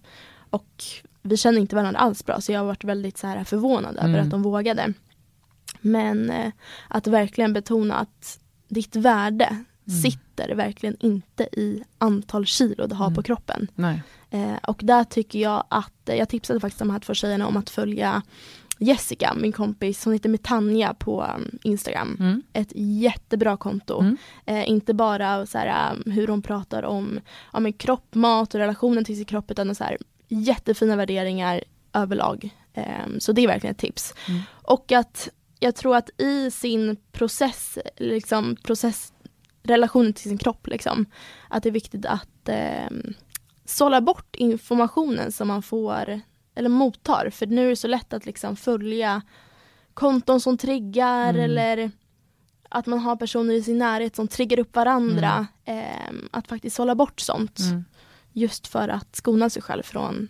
[0.49, 0.83] och
[1.21, 4.09] vi känner inte varandra alls bra så jag har varit väldigt så här förvånad över
[4.09, 4.21] Mm.
[4.23, 4.93] att de vågade.
[5.83, 6.51] Men eh,
[6.87, 10.01] att verkligen betona att ditt värde Mm.
[10.01, 13.15] sitter verkligen inte i antal kilo du har Mm.
[13.15, 13.67] på kroppen.
[14.29, 17.57] Eh, och där tycker jag att, eh, jag tipsade faktiskt de här två tjejerna om
[17.57, 18.21] att följa
[18.77, 22.17] Jessica, min kompis, hon heter Metania på um, Instagram.
[22.19, 22.41] Mm.
[22.53, 23.99] Ett jättebra konto.
[23.99, 24.17] Mm.
[24.45, 27.19] Eh, inte bara så här, um, hur hon pratar om
[27.53, 29.97] ja, men kropp, mat och relationen till sin kropp utan så här,
[30.27, 31.63] jättefina värderingar
[31.93, 32.49] överlag.
[32.73, 32.83] Eh,
[33.19, 34.13] så det är verkligen ett tips.
[34.29, 34.41] Mm.
[34.51, 35.29] Och att
[35.63, 39.13] jag tror att i sin process, liksom process,
[39.63, 41.05] relationen till sin kropp, liksom,
[41.49, 42.89] att det är viktigt att eh,
[43.65, 46.21] sålla bort informationen som man får
[46.55, 47.29] eller mottar.
[47.29, 49.21] För nu är det så lätt att liksom följa
[49.93, 51.41] konton som triggar Mm.
[51.45, 51.91] eller
[52.69, 55.47] att man har personer i sin närhet som triggar upp varandra.
[55.65, 57.59] Eh, att faktiskt sålla bort sånt.
[57.59, 57.85] Mm.
[58.33, 60.27] Just för att skona sig själv från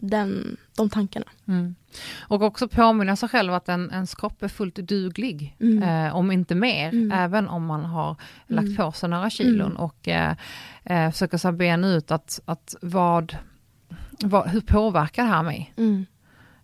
[0.00, 1.26] den, de tankarna.
[1.48, 1.74] Mm.
[2.20, 5.82] Och också påminna sig själv att en, ens kropp är fullt duglig, Mm.
[5.82, 7.12] eh, om inte mer, Mm.
[7.12, 8.76] även om man har lagt Mm.
[8.76, 9.76] på sig några kilon Mm.
[9.76, 10.34] och eh,
[10.84, 13.36] eh, försöka så bena ut att, att vad,
[14.22, 15.74] vad, hur påverkar det här mig?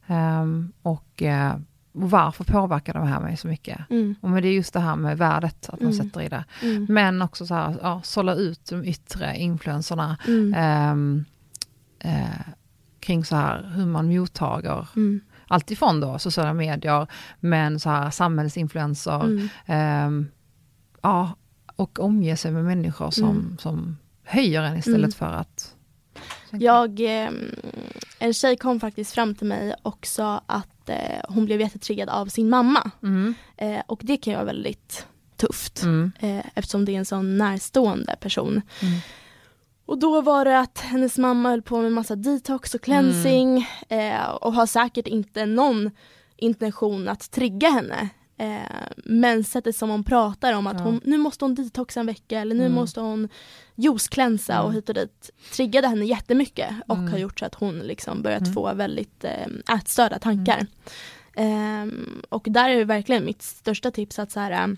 [0.06, 1.56] Ehm, och eh,
[1.92, 3.80] varför påverkar det här mig så mycket?
[3.90, 4.14] Mm.
[4.20, 6.04] Och men det är just det här med värdet, att man Mm.
[6.04, 6.44] sätter i det.
[6.62, 6.86] Mm.
[6.90, 10.54] Men också så här, ja, sålla ut de yttre influenserna Mm.
[10.56, 11.24] ehm,
[11.98, 12.40] eh,
[13.06, 15.20] kring så här hur man mottager Mm.
[15.48, 17.06] alltifrån då sociala medier,
[17.40, 19.48] men så här samhällsinfluenser, Mm.
[19.66, 20.28] ehm,
[21.02, 21.36] ja,
[21.76, 23.58] och omge sig med människor som, Mm.
[23.58, 25.10] som höjer en istället Mm.
[25.12, 25.72] för att...
[26.50, 27.30] Jag, eh,
[28.18, 32.26] en tjej kom faktiskt fram till mig och sa att eh, hon blev jättetriggad av
[32.26, 32.90] sin mamma.
[33.02, 37.04] Mm, Eh, och det kan ju vara väldigt tufft mm, eh, eftersom det är en
[37.04, 38.62] sån närstående person.
[38.82, 38.98] Mm.
[39.86, 44.24] Och då var det att hennes mamma höll på med massa detox och cleansing eh,
[44.30, 45.90] och har säkert inte någon
[46.36, 48.08] intention att trigga henne.
[48.38, 50.84] Eh, men sättet som hon pratar om att Ja.
[50.84, 52.74] hon, nu måste hon detoxa en vecka eller nu Mm.
[52.74, 53.28] måste hon
[53.74, 54.74] juiceklänsa och Mm.
[54.74, 57.10] hit och dit triggade henne jättemycket och Mm.
[57.12, 58.52] har gjort så att hon liksom börjat Mm.
[58.54, 60.66] få väldigt eh, ätstörda tankar.
[61.36, 64.74] Ehm, och där är verkligen mitt största tips att så här, eh,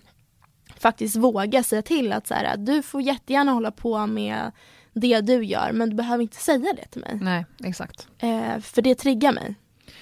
[0.79, 4.53] faktiskt våga säga till att så här, du får jättegärna hålla på med
[4.93, 7.19] det du gör men du behöver inte säga det till mig.
[7.23, 8.09] nej, exakt.
[8.19, 9.55] Eh, för det triggar mig.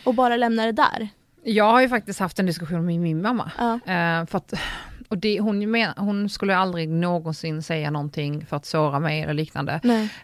[0.05, 1.09] Och bara lämna det där.
[1.45, 3.51] Jag har ju faktiskt haft en diskussion med min mamma.
[3.59, 3.75] Ja.
[3.75, 4.53] Eh, för att,
[5.09, 9.35] och det, hon, men, hon skulle aldrig någonsin säga någonting för att såra mig eller
[9.35, 9.73] liknande.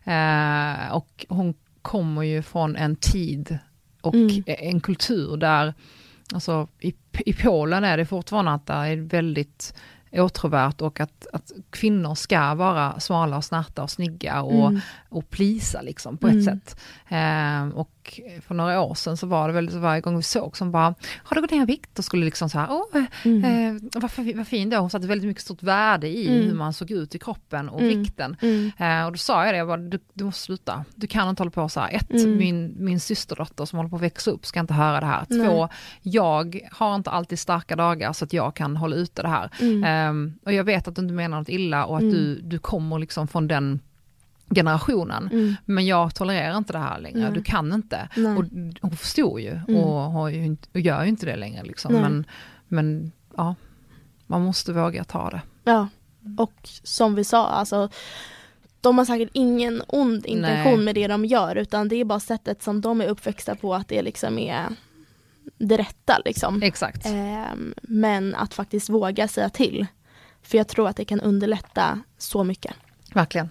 [0.04, 3.58] Eh, och hon kommer ju från en tid
[4.00, 4.42] och Mm.
[4.46, 5.74] en kultur där,
[6.34, 9.74] alltså i, i Polen är det fortfarande att det är väldigt
[10.12, 14.80] åtråvärt och att, att kvinnor ska vara smala och snärta och snygga och, Mm.
[15.08, 16.38] och plisa liksom på Mm.
[16.38, 16.76] ett sätt.
[17.08, 18.01] Eh, och
[18.46, 20.94] för några år sedan så var det väldigt så varje gång vi såg som bara,
[21.24, 21.98] har du gått ner i vikt?
[21.98, 23.76] Och skulle liksom så här, åh, eh, Mm.
[23.76, 24.76] eh, vad, fi- vad fin du.
[24.76, 26.46] Hon satte väldigt mycket stort värde i Mm.
[26.46, 27.98] hur man såg ut i kroppen och Mm.
[28.02, 28.36] vikten.
[28.42, 28.72] Mm.
[28.78, 30.84] Eh, och då sa jag det, jag bara, du, du måste sluta.
[30.94, 31.90] Du kan inte hålla på så här.
[31.92, 32.36] Ett, Mm.
[32.36, 35.24] min, min systerdotter som håller på att växa upp ska inte höra det här.
[35.24, 35.68] Två,
[36.02, 39.50] jag har inte alltid starka dagar så att jag kan hålla ute det här.
[39.84, 42.98] Ehm, och jag vet att du inte menar något illa och att du, du kommer
[42.98, 43.80] liksom från den
[44.54, 45.28] generationen.
[45.32, 45.54] Mm.
[45.64, 47.32] Men jag tolererar inte det här längre, Nej.
[47.32, 48.08] du kan inte.
[48.16, 48.36] Nej.
[48.36, 48.44] Och
[48.80, 49.76] hon förstår ju Mm.
[49.76, 51.62] och, har ju inte, och gör ju inte det längre.
[51.62, 51.92] Liksom.
[51.92, 52.24] Men,
[52.68, 53.54] men ja,
[54.26, 55.40] man måste våga ta det.
[55.64, 55.88] Ja,
[56.38, 57.88] och som vi sa, alltså
[58.80, 60.84] de har säkert ingen ond intention Nej.
[60.84, 63.88] med det de gör utan det är bara sättet som de är uppväxta på att
[63.88, 64.66] det liksom är
[65.58, 66.62] det rätta liksom.
[66.62, 67.06] Exakt.
[67.06, 69.86] Ehm, men att faktiskt våga säga till.
[70.42, 72.74] För jag tror att det kan underlätta så mycket.
[73.14, 73.50] Verkligen.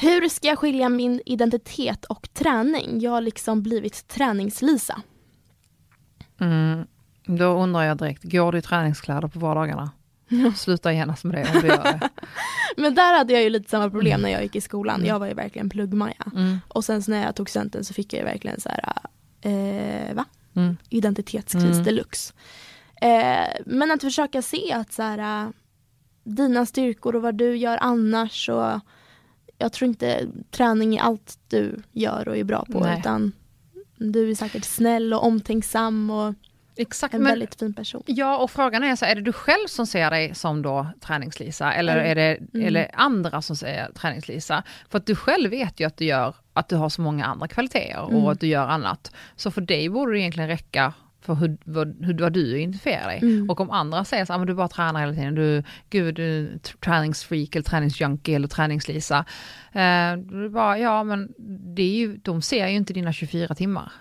[0.00, 3.00] Hur ska jag skilja min identitet och träning?
[3.00, 5.02] Jag har liksom blivit träningslisa.
[6.40, 6.86] Mm.
[7.26, 9.90] Då undrar jag direkt, går du i träningskläder på vardagarna?
[10.56, 12.08] Sluta genast med det om du gör det.
[12.76, 15.04] Men där hade jag ju lite samma problem när jag gick i skolan.
[15.04, 16.26] Jag var ju verkligen pluggmaja.
[16.36, 16.58] Mm.
[16.68, 18.92] Och sen när jag tog studenten så fick jag ju verkligen så här,
[19.40, 20.24] eh, va?
[20.54, 20.76] Mm.
[20.88, 21.84] Identitetskris Mm.
[21.84, 22.34] deluxe.
[23.02, 25.50] Eh, men att försöka se att så här, eh,
[26.24, 28.80] dina styrkor och vad du gör annars och
[29.60, 32.98] jag tror inte träning är allt du gör och är bra på Nej.
[32.98, 33.32] utan
[33.96, 36.34] du är säkert snäll och omtänksam och
[36.76, 38.02] Exakt, en men väldigt fin person.
[38.06, 41.72] Ja, och frågan är så är det du själv som ser dig som då träningslisa
[41.72, 42.10] eller Mm.
[42.10, 42.66] är det Mm.
[42.66, 44.62] eller andra som säger träningslisa?
[44.88, 47.48] För att du själv vet ju att du gör, att du har så många andra
[47.48, 48.24] kvaliteter Mm.
[48.24, 49.12] och att du gör annat.
[49.36, 53.18] Så för dig borde det egentligen räcka för hur, vad, hur, vad du identifierar dig.
[53.22, 53.50] Mm.
[53.50, 56.58] Och om andra säger så här, men du bara tränar hela tiden, du, gud, du
[56.80, 59.18] träningsfreak eller träningsjunkie eller träningslisa.
[59.72, 61.32] Eh, det bara, ja men
[61.76, 63.92] det är ju, de ser ju inte dina 24 timmar.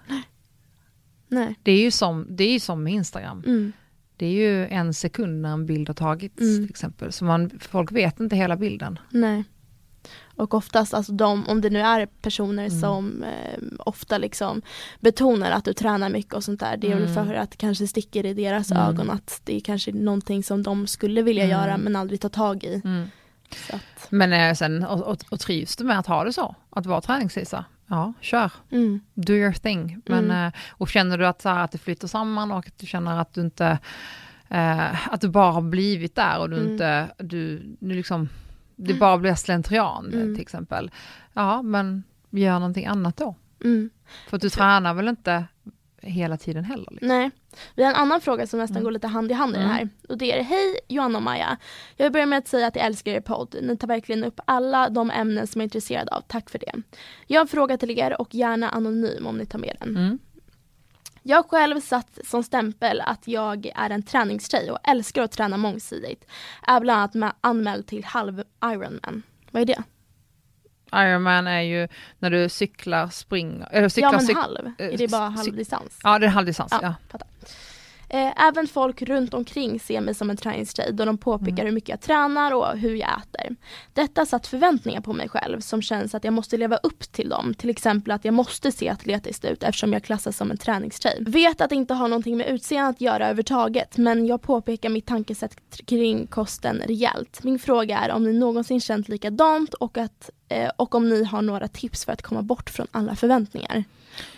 [1.28, 1.56] Nej.
[1.64, 3.44] Det är ju som, det är ju som med Instagram.
[3.46, 3.72] Mm.
[4.18, 6.56] Det är ju en sekund när en bild har tagits Mm.
[6.56, 7.12] till exempel.
[7.12, 9.00] Så man, folk vet inte hela bilden.
[9.10, 9.44] Nej.
[10.40, 12.80] Och oftast, alltså de, om det nu är personer Mm.
[12.80, 14.62] som eh, ofta liksom
[15.00, 17.26] betonar att du tränar mycket och sånt där, det är väl Mm.
[17.26, 18.84] för att det kanske sticker i deras Mm.
[18.84, 21.58] ögon att det är kanske någonting som de skulle vilja Mm.
[21.58, 22.82] göra men aldrig tar tag i.
[24.10, 26.56] Men eh, sen, och, och, och trivs du med att ha det så?
[26.70, 27.66] Att vara träningslisa?
[27.88, 28.52] Ja, kör.
[28.72, 30.02] mm, Do your thing.
[30.06, 30.46] Men, Mm.
[30.48, 33.20] eh, och känner du att, så här, att det flyter samman och att du känner
[33.20, 33.80] att du inte,
[34.50, 36.72] eh, att du bara har blivit där och du Mm.
[36.72, 38.30] inte, du, du liksom,
[38.88, 40.36] det bara blir slentrian Mm.
[40.36, 40.92] till exempel.
[41.34, 43.36] Ja, men gör någonting annat då.
[43.64, 43.90] mm.
[44.30, 45.46] För att du tränar väl inte
[46.02, 46.88] hela tiden heller?
[46.92, 47.08] Liksom.
[47.08, 47.32] Nej.
[47.76, 48.84] Vi har en annan fråga som nästan Mm.
[48.84, 49.76] går lite hand i hand i det Mm.
[49.76, 49.90] här.
[50.10, 51.58] Och det är Hej Johanna och Maja.
[51.98, 53.56] Jag vill börja med att säga att jag älskar er podd.
[53.62, 56.22] Ni tar verkligen upp alla de ämnen som jag är intresserad av.
[56.28, 56.72] Tack för det.
[57.28, 60.20] Jag har en fråga till er och gärna anonym om ni tar med den.
[61.30, 66.26] Jag själv satt som stämpel att jag är en träningstjej och älskar att träna mångsidigt.
[66.68, 69.24] Är bland annat med- anmäld till halv Ironman.
[69.52, 69.84] Vad är det?
[70.94, 71.88] Ironman är ju
[72.20, 74.66] när du cyklar, springer, eller cyklar, ja men halv.
[74.78, 76.00] eh, Är det bara cyk- halvdistans?
[76.04, 76.72] Ja, det är halvdistans.
[76.82, 76.96] Ja.
[77.12, 77.20] Ja.
[78.12, 81.66] Eh, även folk runt omkring ser mig som en träningstjej då de påpekar Mm.
[81.66, 83.56] hur mycket jag tränar och hur jag äter.
[83.94, 87.54] Detta satt förväntningar på mig själv som känns att jag måste leva upp till dem.
[87.54, 91.18] Till exempel att jag måste se atletisk ut eftersom jag klassas som en träningstjej.
[91.22, 95.06] Vet att det inte har någonting med utseende att göra överhuvudtaget men jag påpekar mitt
[95.06, 97.44] tankesätt kring kosten rejält.
[97.44, 101.42] Min fråga är om ni någonsin känt likadant och, att, eh, och om ni har
[101.42, 103.84] några tips för att komma bort från alla förväntningar.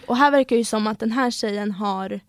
[0.08, 2.20] Och här verkar ju som att den här tjejen har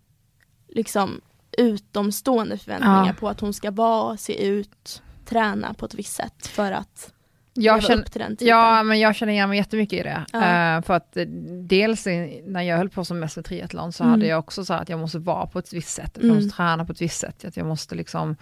[0.68, 1.20] liksom
[1.59, 3.12] utomstående förväntningar Ja.
[3.21, 7.12] på att hon ska vara, se ut, träna på ett visst sätt för att
[7.55, 8.47] Jag känner, upp till den typen.
[8.49, 10.25] ja, men jag känner igen mig jättemycket i det.
[10.33, 10.38] Ja.
[10.77, 11.25] Eh, för att eh,
[11.69, 12.07] dels
[12.47, 14.11] när jag höll på som mest med triathlon så Mm.
[14.11, 16.29] hade jag också så att jag måste vara på ett visst sätt, Mm.
[16.29, 18.37] jag måste träna på ett visst sätt, att jag måste liksom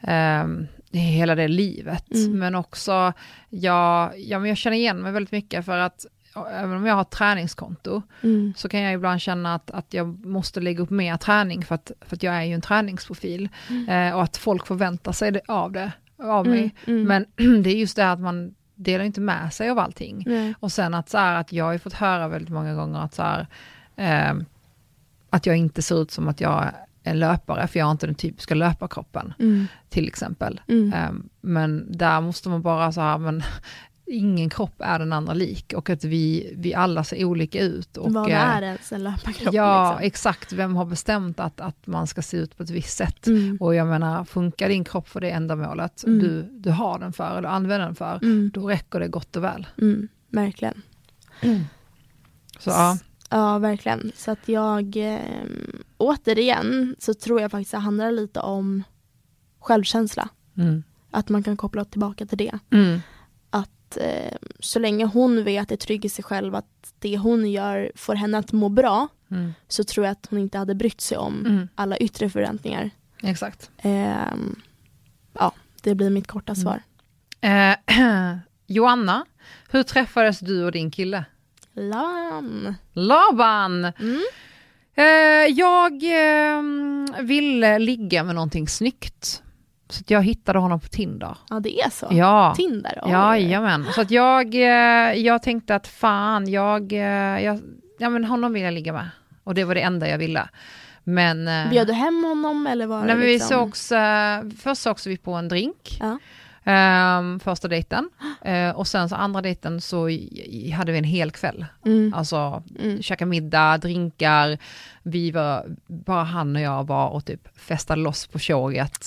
[0.00, 2.14] ehm, hela det livet.
[2.14, 2.38] Mm.
[2.38, 3.12] Men också,
[3.48, 6.06] jag, ja, men jag känner igen mig väldigt mycket för att
[6.44, 8.52] även om jag har ett träningskonto Mm.
[8.56, 11.90] så kan jag ibland känna att, att jag måste lägga upp mer träning för att,
[12.00, 13.48] för att jag är ju en träningsprofil.
[13.88, 16.74] Eh, och att folk förväntar sig det, av det, av mig.
[16.86, 17.06] Mm.
[17.06, 17.26] Mm.
[17.36, 20.22] Men det är just det att man delar inte med sig av allting.
[20.26, 20.54] Nej.
[20.60, 23.22] Och sen att så här, att jag har fått höra väldigt många gånger att så
[23.22, 23.46] här,
[23.96, 24.34] eh,
[25.30, 26.72] att jag inte ser ut som att jag är
[27.02, 29.66] en löpare, för jag har inte den typiska löparkroppen, Mm.
[29.88, 30.60] till exempel.
[30.68, 30.92] Mm.
[30.92, 33.42] Eh, men där måste man bara så här, men
[34.06, 37.96] ingen kropp är den andra lik och att vi, vi alla ser olika ut.
[37.96, 39.54] Och, Vad eh, är ens en löparkropp?
[39.54, 40.06] Ja, liksom?
[40.06, 40.52] exakt.
[40.52, 43.26] Vem har bestämt att, att man ska se ut på ett visst sätt?
[43.26, 43.56] Mm.
[43.60, 46.18] Och jag menar, funkar din kropp för det ändamålet Mm.
[46.18, 48.50] du, du har den för, eller använder den för, Mm.
[48.54, 49.66] då räcker det gott och väl.
[49.78, 50.08] Mm.
[50.30, 50.82] Verkligen.
[52.58, 52.98] Så ja,
[53.30, 54.12] Ja, verkligen.
[54.16, 55.20] Så att jag, eh,
[55.98, 58.82] återigen, så tror jag faktiskt det handlar lite om
[59.60, 60.28] självkänsla.
[60.56, 60.82] mm.
[61.10, 62.58] Att man kan koppla tillbaka till det.
[63.88, 67.92] Att eh, så länge hon vet, är trygg i sig själv, att det hon gör
[67.94, 69.54] får henne att må bra, Mm.
[69.68, 71.68] så tror jag att hon inte hade brytt sig om Mm.
[71.74, 72.90] alla yttre förväntningar.
[73.22, 73.70] exakt.
[73.78, 74.60] Ehm,
[75.32, 76.62] ja, det blir mitt korta Mm.
[76.62, 76.82] svar.
[77.40, 79.24] Eh, Joanna,
[79.70, 81.24] hur träffades du och din kille?
[81.72, 82.74] Lan.
[82.92, 83.84] Laban!
[83.84, 84.22] Mm.
[84.94, 86.62] Eh, jag eh,
[87.22, 89.42] ville ligga med någonting snyggt.
[89.88, 91.36] Så jag hittade honom på Tinder.
[91.50, 92.06] Ja, det är så.
[92.10, 92.54] Ja.
[92.56, 92.98] Tinder.
[93.02, 93.10] oj.
[93.10, 97.60] Jajamän, så att jag, eh, jag tänkte att fan, jag, eh, jag,
[97.98, 99.08] ja men honom vill jag ligga med.
[99.44, 100.48] Och det var det enda jag ville.
[101.04, 103.48] Men, eh, Bjöd du hem honom eller var nej, det men vi liksom...
[103.48, 103.92] sågs,
[104.62, 106.18] först sågs vi på en drink, Ja.
[106.64, 108.10] ehm, första dejten.
[108.42, 110.08] Eh, och sen så andra dejten så
[110.76, 111.66] hade vi en hel kväll.
[111.84, 112.14] Mm.
[112.14, 113.02] Alltså Mm.
[113.02, 114.58] käka middag, drinkar,
[115.02, 119.06] vi var, bara han och jag var och typ festade loss på tjoget.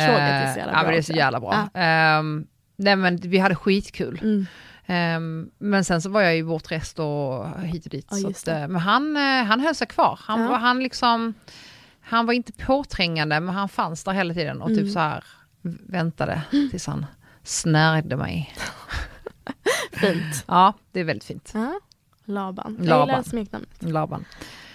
[0.00, 0.78] Åh, Tjoget är så jävla Eh, bra.
[0.78, 1.68] Ja men det är så jävla bra.
[1.74, 4.18] Ehm, nej men vi hade skitkul.
[4.22, 4.46] Mm.
[4.86, 8.06] Ehm, men sen så var jag ju bortrest och hit och dit.
[8.10, 8.52] Ja, så att, det.
[8.58, 10.18] eh, men han, eh, han höll sig kvar.
[10.22, 10.48] Han, Ja.
[10.48, 11.34] var, han, liksom,
[12.00, 14.82] han var inte påträngande men han fanns där hela tiden och Mm.
[14.84, 15.24] typ så här
[15.88, 17.06] väntade tills han
[17.42, 18.54] snärjde mig.
[19.92, 20.44] Fint.
[20.48, 21.50] Ja, det är väldigt fint.
[21.54, 21.80] Ja.
[22.24, 22.76] Laban.
[22.78, 23.08] Jag Laban.
[23.08, 23.82] gillar smeknamnet.
[23.82, 24.24] Laban.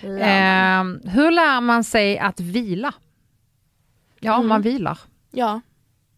[0.02, 0.20] Laban.
[0.22, 2.94] Ehm, hur lär man sig att vila?
[4.20, 4.48] Ja, Mm.
[4.48, 5.00] man vilar.
[5.36, 5.62] Ja,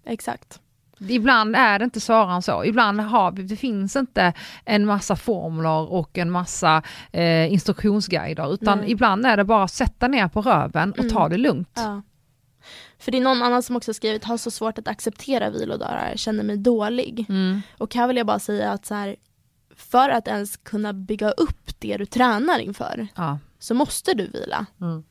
[0.05, 0.59] exakt.
[0.99, 2.65] Ibland är det inte svårare än så.
[2.65, 4.33] Ibland har vi, det finns inte
[4.65, 8.91] en massa formler och en massa eh, instruktionsguider, utan Nej.
[8.91, 11.29] ibland är det bara att sätta ner på röven och ta Mm.
[11.31, 11.71] det lugnt.
[11.75, 12.01] Ja.
[12.99, 16.43] För det är någon annan som också skrivit, har så svårt att acceptera vilodagar, känner
[16.43, 17.25] mig dålig.
[17.29, 17.61] Mm.
[17.77, 19.15] Och här vill jag bara säga att så här,
[19.75, 23.39] för att ens kunna bygga upp det du tränar inför, Ja.
[23.59, 24.65] så måste du vila.
[24.81, 25.03] Mm.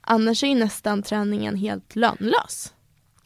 [0.00, 2.72] Annars är ju nästan träningen helt lönlös.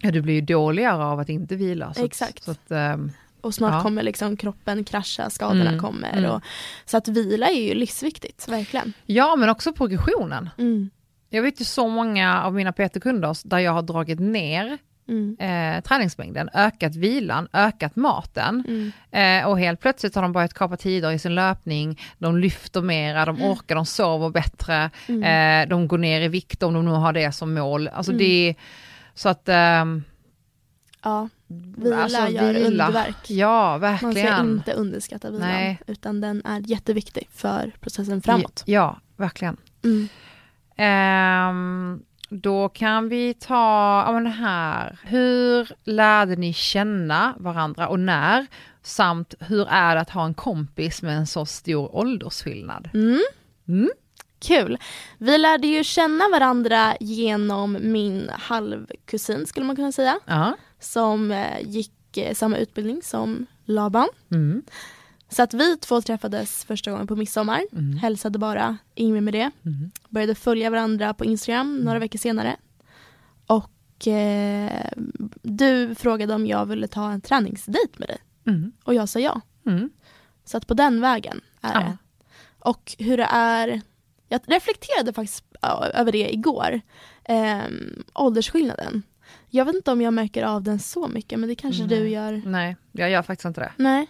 [0.00, 1.94] Ja, du blir ju dåligare av att inte vila.
[1.94, 2.38] Så Exakt.
[2.38, 3.82] Att, så att, ehm, Och snart Ja.
[3.82, 6.12] kommer liksom kroppen krascha, skadorna Mm, kommer.
[6.18, 6.30] mm.
[6.30, 6.42] Och,
[6.84, 8.92] så att vila är ju livsviktigt, verkligen.
[9.06, 10.50] ja, men också progressionen.
[10.58, 10.90] Mm.
[11.30, 15.36] Jag vet ju så många av mina PT-kunder där jag har dragit ner Mm.
[15.40, 18.64] eh, träningsmängden, ökat vilan, ökat maten.
[18.68, 19.42] Mm.
[19.42, 23.24] Eh, och helt plötsligt har de börjat kapa tider i sin löpning, de lyfter mera,
[23.24, 25.22] de orkar, de sover bättre, Mm.
[25.62, 27.88] eh, de går ner i vikt om de nu har det som mål.
[27.88, 28.18] Alltså Mm.
[28.18, 28.54] det
[29.14, 29.48] så att...
[29.48, 30.02] ehm,
[31.02, 31.28] Ja,
[31.76, 32.66] vila alltså, gör vila.
[32.68, 33.30] underverk.
[33.30, 34.50] Ja, Man ska verkligen.
[34.50, 35.80] inte underskatta vilan, Nej.
[35.86, 38.62] utan den är jätteviktig för processen framåt.
[38.66, 39.56] Ja, verkligen.
[39.84, 40.08] Mm.
[40.76, 48.00] Ehm, då kan vi ta, ja men det här, hur lärde ni känna varandra och
[48.00, 48.46] när?
[48.82, 52.90] Samt hur är det att ha en kompis med en så stor åldersskillnad?
[52.94, 53.20] Mm.
[53.68, 53.90] Mm.
[54.40, 54.78] Kul.
[55.18, 60.18] Vi lärde ju känna varandra genom min halvkusin skulle man kunna säga.
[60.26, 60.56] Ja.
[60.80, 64.08] Som eh, gick eh, samma utbildning som Laban.
[64.30, 64.62] Mm.
[65.28, 67.60] Så att vi två träffades första gången på midsommar.
[67.72, 67.96] Mm.
[67.96, 69.50] Hälsade bara, inget med det.
[69.64, 69.90] Mm.
[70.08, 72.56] Började följa varandra på Instagram några veckor senare.
[73.46, 74.90] Och eh,
[75.42, 78.18] du frågade om jag ville ta en träningsdejt med dig.
[78.46, 78.72] Mm.
[78.84, 79.40] Och jag sa ja.
[79.66, 79.90] Mm.
[80.44, 81.80] Så att på den vägen är Ja.
[81.80, 81.96] det.
[82.58, 83.80] Och hur det är,
[84.30, 85.44] jag reflekterade faktiskt
[85.94, 86.80] över det igår.
[87.24, 89.02] Ehm, åldersskillnaden.
[89.48, 91.98] Jag vet inte om jag märker av den så mycket men det kanske Nej.
[91.98, 92.42] du gör.
[92.46, 93.72] Nej, jag gör faktiskt inte det.
[93.76, 94.06] Nej.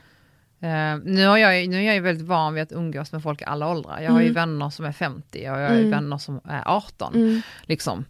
[0.63, 3.43] Eh, nu, har jag, nu är jag ju väldigt van vid att umgås med folk
[3.43, 4.01] i alla åldrar.
[4.01, 4.35] Jag har ju Mm.
[4.35, 5.91] vänner som är 50 och jag har ju Mm.
[5.91, 7.15] vänner som är 18.
[7.15, 7.43] Mm.
[7.63, 8.05] Liksom.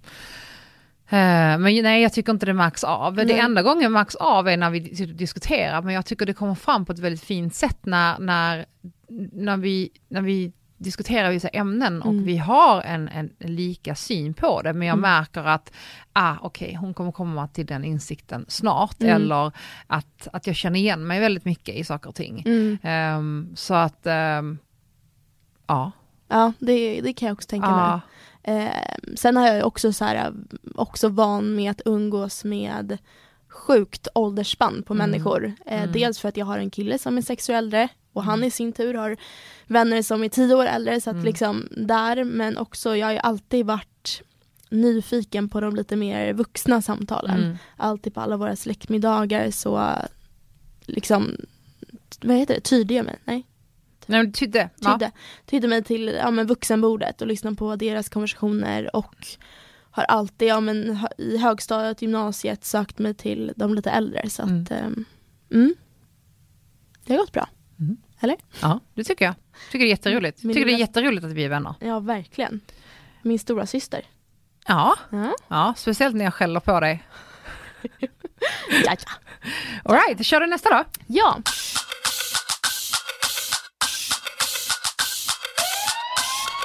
[1.13, 3.15] Eh, men nej, jag tycker inte det märks av.
[3.15, 3.39] Det Nej.
[3.39, 6.85] enda gången det märks av är när vi diskuterar, men jag tycker det kommer fram
[6.85, 8.67] på ett väldigt fint sätt när, när,
[9.33, 12.25] när, vi, när vi diskuterar vissa ämnen och Mm.
[12.25, 15.11] vi har en, en lika syn på det, men jag Mm.
[15.11, 15.73] märker att,
[16.13, 19.15] ah, okej, hon kommer komma till den insikten snart, Mm.
[19.17, 19.53] eller
[19.87, 22.43] att, att jag känner igen mig väldigt mycket i saker och ting.
[22.47, 22.79] Mm.
[22.83, 24.59] Ehm, så att, ehm,
[25.67, 25.93] ja.
[26.29, 27.79] Ja, det, det kan jag också tänka mig.
[27.79, 28.01] ja.
[28.43, 28.71] Eh,
[29.17, 30.33] sen har jag också så här,
[30.75, 32.99] också van med att umgås med
[33.49, 35.11] sjukt åldersspann på Mm.
[35.11, 35.53] människor.
[35.67, 35.93] Eh, Mm.
[35.93, 38.51] Dels för att jag har en kille som är sex år äldre och han i
[38.51, 39.17] sin tur har
[39.71, 41.01] vänner som är tio år äldre.
[41.01, 41.25] Så att Mm.
[41.27, 44.23] liksom där, men också jag har ju alltid varit
[44.71, 47.43] nyfiken på de lite mer vuxna samtalen.
[47.45, 47.57] Mm.
[47.77, 49.93] Alltid på alla våra släktmiddagar så
[50.87, 51.37] liksom,
[52.23, 53.19] vad heter det, tydde jag mig?
[53.25, 53.47] Nej,
[54.07, 54.71] Nej, men tydde.
[54.81, 54.93] Ja.
[54.93, 55.13] tydde,
[55.47, 59.27] tydde mig till ja, men vuxenbordet och lyssnade på deras konversationer och
[59.91, 64.31] har alltid ja, men, i högstadiet, gymnasiet sökt mig till de lite äldre.
[64.31, 64.67] Så att, Mm.
[64.71, 65.05] mm.
[65.51, 65.75] Mm,
[67.05, 67.49] det har gått bra.
[68.63, 69.35] Ja, det tycker jag.
[69.71, 70.43] Tycker det är jätteroligt.
[70.43, 71.75] Tycker det är lilla- jätteroligt att vi är vänner.
[71.81, 72.61] Ja, verkligen.
[73.23, 74.03] Min stora syster.
[74.67, 77.03] Ja, Ja, ja speciellt när jag skäller på dig.
[78.01, 78.09] ja.
[78.85, 78.97] ja.
[79.85, 80.85] Alright, kör du nästa då.
[81.07, 81.39] ja.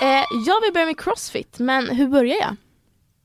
[0.01, 2.55] Eh, jag vill börja med crossfit, men hur börjar jag?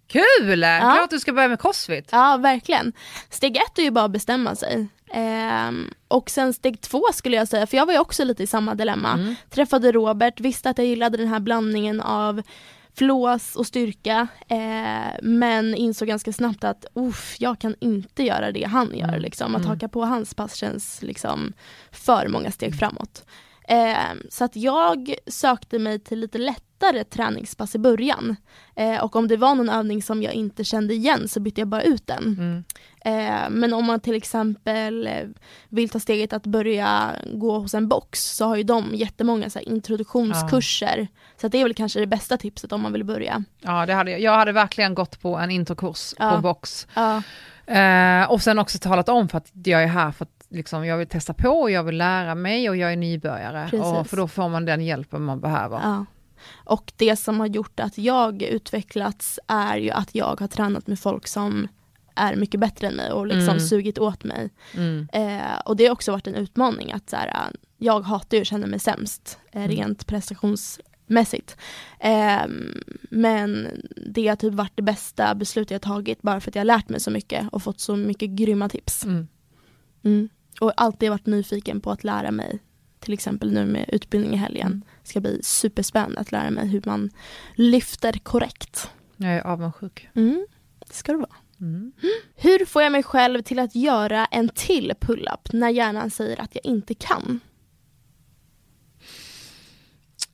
[0.09, 0.61] Kul!
[0.81, 2.09] Klart du ska börja med crossfit.
[2.13, 2.93] Ja, verkligen.
[3.31, 4.89] Steg ett är ju bara att bestämma sig.
[5.13, 8.47] Ehm, och sen steg två skulle jag säga, för jag var ju också lite i
[8.47, 9.13] samma dilemma.
[9.13, 9.35] Mm.
[9.51, 12.43] Träffade Robert, visste att jag gillade den här blandningen av
[12.95, 18.65] flås och styrka eh, men insåg ganska snabbt att uff, jag kan inte göra det
[18.65, 19.09] han gör.
[19.09, 19.21] Mm.
[19.23, 19.55] Liksom.
[19.55, 19.71] Att Mm.
[19.71, 21.53] haka på hans pass känns liksom
[21.93, 23.25] för många steg framåt.
[23.69, 23.97] Eh,
[24.31, 28.37] så att jag sökte mig till lite lättare träningspass i början.
[28.77, 31.69] Eh, och om det var någon övning som jag inte kände igen så bytte jag
[31.69, 32.25] bara ut den.
[32.39, 32.65] Mm.
[33.05, 35.13] Eh, men om man till exempel eh,
[35.69, 39.59] vill ta steget att börja gå hos en box så har ju de jättemånga så
[39.59, 41.09] här, introduktionskurser.
[41.41, 43.45] Så att det är väl kanske det bästa tipset om man vill börja.
[43.61, 44.33] Ja, det hade jag.
[44.33, 46.31] hade verkligen gått på en introkurs Ja.
[46.31, 46.87] på box.
[46.95, 47.23] Ja,
[47.67, 50.97] Eh, och sen också talat om för att jag är här för att liksom, jag
[50.99, 53.67] vill testa på och jag vill lära mig och jag är nybörjare.
[53.71, 53.87] Precis.
[53.87, 55.81] Och för då får man den hjälpen man behöver.
[55.83, 56.05] ja.
[56.65, 60.99] Och det som har gjort att jag utvecklats är ju att jag har tränat med
[60.99, 61.69] folk som
[62.21, 63.61] är mycket bättre än mig och liksom Mm.
[63.61, 64.51] sugit åt mig.
[64.75, 65.09] Mm.
[65.13, 68.41] Eh, och det har också varit en utmaning att så här, äh, jag hatar ju
[68.41, 69.77] att känna mig sämst eh, Mm.
[69.77, 71.57] rent prestationsmässigt.
[72.01, 72.43] Eh,
[73.11, 73.69] men
[74.07, 76.89] det har typ varit det bästa beslutet jag tagit bara för att jag har lärt
[76.89, 79.05] mig så mycket och fått så mycket grymma tips.
[79.05, 79.29] Mm.
[80.05, 80.29] Mm.
[80.61, 82.59] Och alltid varit nyfiken på att lära mig,
[83.01, 84.67] till exempel nu med utbildning i helgen.
[84.67, 84.83] Mm.
[85.03, 87.11] Det ska bli superspännande att lära mig hur man
[87.55, 88.91] lyfter korrekt.
[89.17, 90.09] Jag är avundsjuk.
[90.15, 90.47] Mm.
[90.87, 91.35] Det ska det vara.
[91.61, 91.93] Mm.
[92.37, 96.55] Hur får jag mig själv till att göra en till pull-up när hjärnan säger att
[96.55, 97.41] jag inte kan?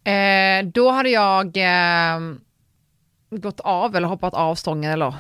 [0.05, 2.21] Eh, då hade jag eh,
[3.31, 5.15] gått av eller hoppat av stången eller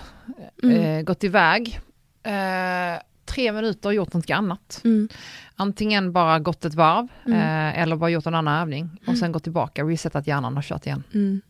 [0.62, 0.76] Mm.
[0.80, 1.80] eh, gått iväg.
[2.22, 4.80] Eh, tre minuter och gjort något annat.
[4.84, 5.08] Mm.
[5.56, 7.38] Antingen bara gått ett varv Mm.
[7.38, 10.86] eh, eller bara gjort en annan övning och sen gått tillbaka, resetat hjärnan och kört
[10.86, 11.02] igen.
[11.14, 11.40] Mm.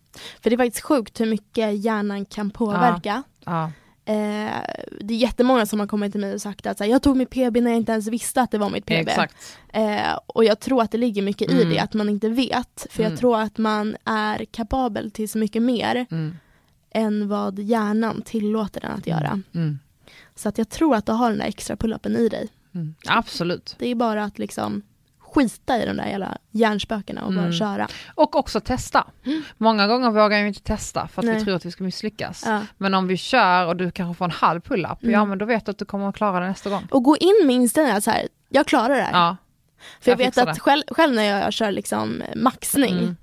[0.42, 3.22] För det är faktiskt sjukt hur mycket hjärnan kan påverka.
[3.44, 3.70] Ja.
[4.08, 4.60] Eh,
[5.00, 7.30] det är jättemånga som har kommit till mig och sagt att här, jag tog mitt
[7.30, 9.08] PB när jag inte ens visste att det var mitt PB.
[9.72, 11.70] Eh, och jag tror att det ligger mycket i Mm.
[11.70, 12.86] det, att man inte vet.
[12.90, 13.12] För Mm.
[13.12, 16.36] jag tror att man är kapabel till så mycket mer Mm.
[16.90, 19.40] än vad hjärnan tillåter den att göra.
[19.54, 19.78] Mm.
[20.34, 22.48] Så att jag tror att du har den där extra pull-upen i dig.
[22.74, 22.94] Mm.
[23.06, 23.76] Absolut.
[23.78, 24.82] Det är bara att liksom
[25.36, 27.52] skita i de där jävla hjärnspökena och bara Mm.
[27.52, 27.88] köra.
[28.14, 29.04] Och också testa.
[29.56, 31.44] Många gånger vågar jag inte testa för att vi Nej.
[31.44, 32.42] tror att vi ska misslyckas.
[32.46, 32.60] Ja.
[32.78, 35.12] Men om vi kör och du kanske får en halv pull-up, Mm.
[35.14, 36.86] ja men då vet du att du kommer att klara det nästa gång.
[36.90, 39.12] Och gå in med inställningen att så här, jag klarar det här.
[39.12, 39.36] Ja.
[40.00, 43.16] För jag, jag vet att själv, själv när jag kör liksom maxning, Mm.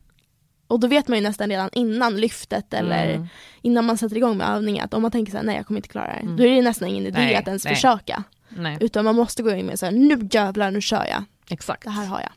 [0.68, 3.28] och då vet man ju nästan redan innan lyftet eller Mm.
[3.62, 5.78] innan man sätter igång med övningen att om man tänker så här, nej jag kommer
[5.78, 6.38] inte klara det Mm.
[6.38, 7.76] då är det nästan ingen idé Nej, att ens nej.
[7.76, 8.24] försöka.
[8.50, 11.24] Nej, Utan man måste gå in med så här, nu jävlar, nu kör jag,
[11.54, 11.84] exakt.
[11.84, 12.32] det här har jag.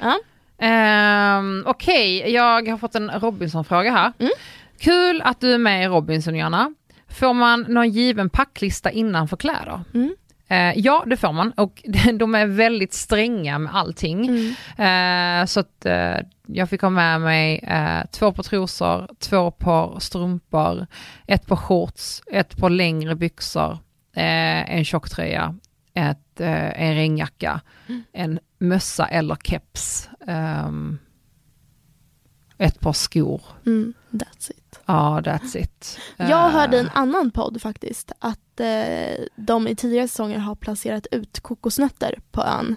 [0.00, 0.18] Ja.
[0.58, 4.12] Ehm, Okej, jag har fått en Robinson-fråga här.
[4.18, 4.32] Mm.
[4.78, 6.74] Kul att du är med i Robinson, Jonna.
[7.08, 9.80] Får man någon given packlista innan för kläder?
[9.94, 10.14] Mm.
[10.48, 11.82] Eh, ja, det får man och
[12.14, 14.28] de är väldigt stränga med allting.
[14.28, 15.42] Mm.
[15.42, 17.60] Eh, så att eh, jag fick ha med mig
[18.12, 20.86] två par trosor, två par strumpor,
[21.26, 23.78] ett par shorts, ett par längre byxor,
[24.14, 25.54] en tjocktröja,
[25.98, 27.60] ett, eh, en regnjacka,
[28.12, 30.98] en mössa eller keps, ehm,
[32.58, 33.42] ett par skor.
[33.66, 33.94] Mm.
[34.10, 34.80] That's it.
[34.86, 35.98] Ja, that's it.
[36.16, 40.54] Jag Eh, hörde i en annan podd faktiskt att eh, de i tidigare säsonger har
[40.54, 42.76] placerat ut kokosnötter på ön.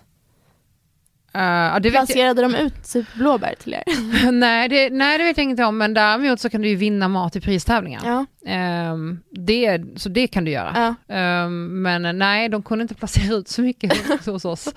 [1.34, 3.84] Eh, ja, Placerade de ut typ blåbär till er?
[4.32, 7.08] nej, det, nej, det vet jag inte om, men däremot så kan du ju vinna
[7.08, 8.02] mat i pristävlingar.
[8.06, 8.26] Ja.
[8.52, 10.96] Ehm, det, så det kan du göra.
[11.08, 11.16] ja.
[11.16, 14.74] Ehm, men nej, de kunde inte placera ut så mycket hos oss.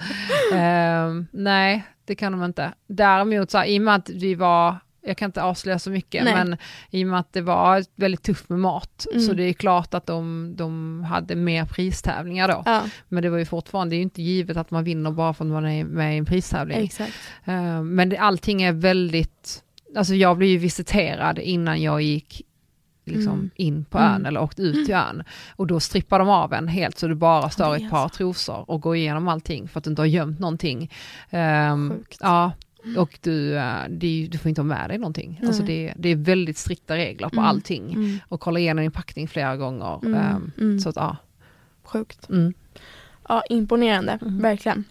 [0.55, 2.73] Ehm, nej, det kan de inte.
[2.87, 6.25] Däremot, så här, i och med att vi var, jag kan inte avslöja så mycket,
[6.25, 6.35] Nej.
[6.35, 6.57] men
[6.91, 9.23] i och med att det var väldigt tufft med mat, Mm.
[9.27, 12.63] så det är klart att de, de hade mer pristävlingar då.
[12.67, 15.35] ja, Men det var ju fortfarande, det är ju inte givet att man vinner bara
[15.35, 16.91] för att man är med i en pristävling.
[17.45, 19.63] Ehm, men det, allting är väldigt,
[19.97, 22.43] alltså jag blev ju visiterad innan jag gick
[23.07, 23.51] liksom Mm.
[23.55, 24.13] in på Mm.
[24.13, 25.23] ön eller åkte ut till ön.
[25.57, 28.71] Och då strippar de av en helt så du bara står i ett par trosor
[28.71, 30.91] och går igenom allting för att du inte har gömt någonting.
[31.91, 32.19] Sjukt.
[32.21, 32.53] ja,
[32.99, 35.41] och du, eh, ju- du får inte ha med dig någonting.
[35.47, 35.87] Alltså Nej.
[35.87, 37.45] det, det är väldigt strikta regler på Mm.
[37.45, 37.93] allting.
[37.95, 38.19] Mm.
[38.29, 40.01] Och kolla igenom din packning flera gånger.
[40.07, 40.53] Mm.
[40.61, 40.81] Mm.
[40.81, 41.17] Så att ja.
[41.85, 42.29] Sjukt.
[42.29, 42.55] Mm.
[43.29, 44.19] Ja, imponerande.
[44.23, 44.43] Mm.
[44.43, 44.85] Verkligen.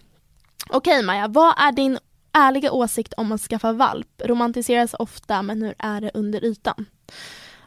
[0.68, 1.98] Okej Maja, vad är din
[2.32, 4.08] ärliga åsikt om att skaffa valp?
[4.24, 6.84] Romantiseras ofta, men hur är det under ytan?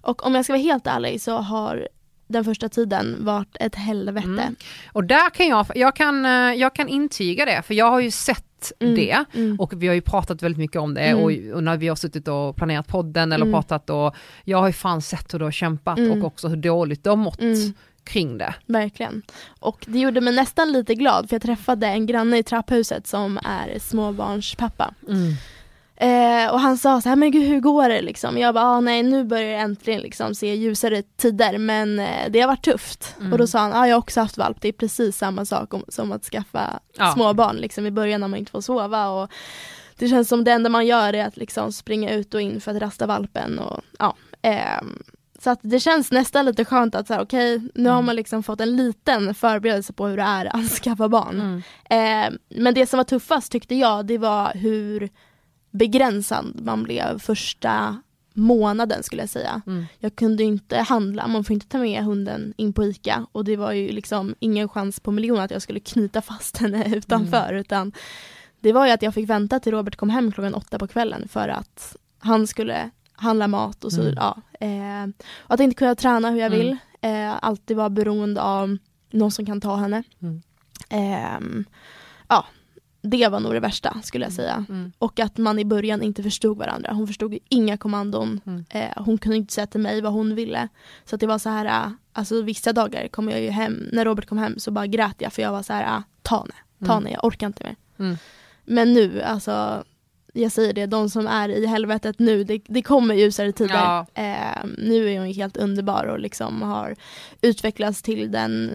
[0.01, 1.87] Och om jag ska vara helt ärlig så har
[2.27, 4.27] den första tiden varit ett helvete.
[4.27, 4.55] Mm.
[4.93, 8.11] Och där kan jag, jag kan, eh, jag kan intyga det, för jag har ju
[8.11, 9.25] sett sett Mm, det.
[9.33, 9.59] mm.
[9.59, 11.23] Och vi har ju pratat väldigt mycket om det Mm.
[11.23, 13.53] och, och när vi har suttit och planerat podden eller Mm.
[13.53, 16.21] pratat och jag har ju fan sett hur du har kämpat Mm.
[16.21, 17.73] och också hur dåligt du har mått Mm.
[18.03, 18.53] kring det.
[18.65, 19.21] Verkligen.
[19.59, 23.37] Och det gjorde mig nästan lite glad för jag träffade en granne i trapphuset som
[23.43, 24.93] är småbarnspappa.
[25.99, 28.37] Eh, och han sa så här, men gud hur går det liksom?
[28.37, 32.39] Jag bara, ah, nej nu börjar jag äntligen liksom se ljusare tider men eh, det
[32.41, 33.15] har varit tufft.
[33.19, 33.31] Mm.
[33.31, 35.73] Och då sa han, ah, jag har också haft valp, det är precis samma sak
[35.73, 37.11] om, som att skaffa Ja.
[37.13, 39.09] småbarn liksom i början när man inte får sova.
[39.09, 39.31] Och
[39.97, 42.75] det känns som det enda man gör är att liksom springa ut och in för
[42.75, 43.59] att rasta valpen.
[43.59, 45.03] Och, ja, ehm,
[45.43, 48.05] så att det känns nästan lite skönt att okej, nu har Mm.
[48.05, 51.61] man liksom fått en liten förberedelse på hur det är att skaffa barn.
[51.89, 52.33] Mm.
[52.33, 55.09] Eh, men det som var tuffast tyckte jag, det var hur
[55.71, 58.01] begränsad man blev första
[58.33, 59.61] månaden skulle jag säga.
[59.67, 59.85] Mm.
[59.99, 63.55] Jag kunde inte handla, man får inte ta med hunden in på ICA och det
[63.55, 67.91] var ju liksom ingen chans på miljonen att jag skulle knyta fast henne utanför utan
[68.59, 71.27] det var ju att jag fick vänta till Robert kom hem klockan åtta på kvällen
[71.27, 74.13] för att han skulle handla mat och så, Mm.
[74.17, 74.37] ja.
[74.59, 76.59] Eh, och att inte kunna träna hur jag Mm.
[76.59, 78.77] vill, eh, alltid vara beroende av
[79.11, 80.03] någon som kan ta henne.
[80.21, 80.41] Mm.
[80.89, 81.65] Ehm,
[82.27, 82.45] ja,
[83.01, 84.65] det var nog det värsta skulle jag säga.
[84.69, 84.91] Mm.
[84.97, 86.93] Och att man i början inte förstod varandra.
[86.93, 88.41] Hon förstod inga kommandon.
[88.45, 88.65] Mm.
[88.69, 90.67] Eh, hon kunde inte säga till mig vad hon ville.
[91.05, 94.25] Så det var så här, äh, alltså vissa dagar kom jag ju hem, när Robert
[94.25, 96.85] kom hem så bara grät jag för jag var så här, äh, ta henne, ta
[96.93, 97.03] Mm.
[97.03, 97.75] henne, jag orkar inte mer.
[97.99, 98.17] Mm.
[98.65, 99.83] Men nu, alltså
[100.33, 103.73] jag säger det, de som är i helvetet nu, det, det kommer ljusare tider.
[103.73, 104.05] Ja.
[104.13, 106.95] Eh, nu är hon helt underbar och liksom har
[107.41, 108.71] utvecklats till den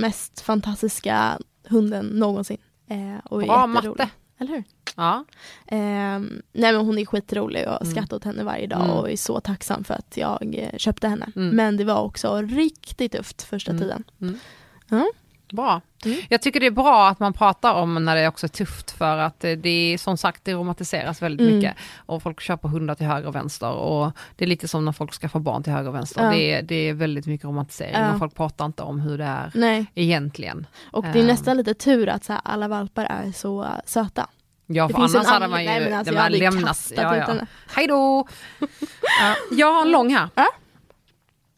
[0.00, 2.58] mest fantastiska hunden någonsin.
[2.92, 4.08] Eh, och Bra matte.
[4.38, 4.64] Eller hur?
[4.96, 5.24] Ja.
[5.66, 7.94] Ehm, nej men hon är skitrolig och Mm.
[7.94, 8.90] skrattar åt henne varje dag Mm.
[8.96, 11.32] och är så tacksam för att jag eh, köpte henne.
[11.36, 11.56] Mm.
[11.56, 13.82] Men det var också riktigt tufft första Mm.
[13.82, 14.04] tiden.
[15.52, 15.80] Bra.
[16.04, 16.18] Mm.
[16.28, 19.18] Jag tycker det är bra att man pratar om när det också är tufft för
[19.18, 21.56] att det det är som sagt det romantiseras väldigt Mm.
[21.56, 24.92] mycket och folk köper hundar till höger och vänster och det är lite som när
[24.92, 26.24] folk skaffar barn till höger och vänster.
[26.24, 26.30] Ja.
[26.30, 28.12] Det, är, det är väldigt mycket romantisering Ja.
[28.12, 30.66] och folk pratar inte om hur det är Nej, egentligen.
[30.90, 31.26] och det är Ehm.
[31.26, 34.26] nästan lite tur att så här, alla valpar är så eh, söta.
[34.66, 36.64] Ja, för annars hade man ju nej, alltså, man hade ju lämnat.
[36.66, 37.34] kastat Ja, ja.
[37.74, 38.26] Hej då!
[39.20, 40.28] Ja, jag har en lång här.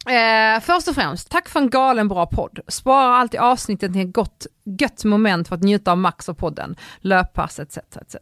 [0.09, 2.59] Eh, först och främst, tack för en galen bra podd.
[2.67, 4.47] Spara alltid avsnittet till ett gott,
[4.79, 7.77] gött moment för att njuta av Max och podden, löppass etc.
[7.77, 8.15] etc.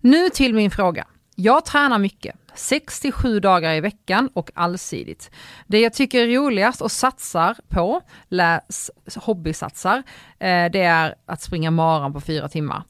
[0.00, 1.06] Nu till min fråga.
[1.40, 5.30] Jag tränar mycket, 6-7 dagar i veckan och allsidigt.
[5.66, 10.02] Det jag tycker är roligast och satsar på, läs hobbysatsar,
[10.38, 12.82] eh, det är att springa maran på fyra timmar.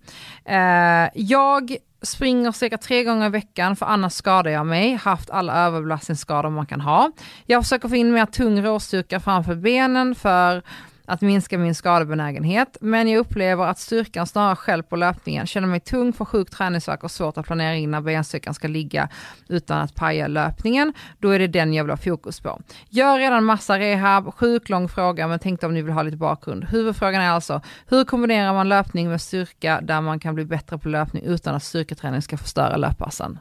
[0.44, 5.66] Eh, jag springer cirka tre gånger i veckan för annars skadar jag mig, haft alla
[5.66, 7.10] överbelastningsskador man kan ha.
[7.46, 10.62] Jag försöker få in mer tung råstyrka framför benen för
[11.08, 16.12] att minska min skadebenägenhet, men jag upplever att styrkan snarare stjälper löpningen, känner mig tung,
[16.12, 19.08] får sjuk träningsvärk och svårt att planera in när benstyrkan ska ligga
[19.48, 20.92] utan att paja löpningen.
[21.18, 22.60] Då är det den jag vill ha fokus på.
[22.88, 26.64] Gör redan massa rehab, sjuk lång fråga, men tänkte om ni vill ha lite bakgrund.
[26.64, 30.88] Huvudfrågan är alltså, hur kombinerar man löpning med styrka där man kan bli bättre på
[30.88, 33.38] löpning utan att styrketräning ska förstöra löppassen?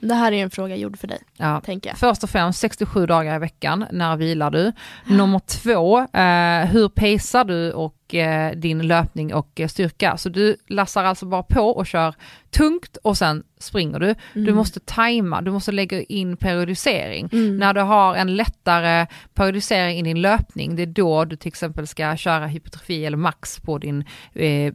[0.00, 1.60] Det här är en fråga gjord för dig, Ja.
[1.64, 1.98] tänker jag.
[1.98, 4.72] Först och främst 67 dagar i veckan, när vilar du?
[5.06, 10.16] Nummer två, eh, hur pacear du och eh, din löpning och eh, styrka?
[10.16, 12.14] Så du lassar alltså bara på och kör
[12.50, 14.14] tungt och sen springer du.
[14.34, 14.54] Du Mm.
[14.56, 17.28] måste tajma, du måste lägga in periodisering.
[17.32, 17.56] Mm.
[17.56, 21.86] När du har en lättare periodisering i din löpning, det är då du till exempel
[21.86, 24.04] ska köra hypertrofi eller max på din
[24.34, 24.72] eh,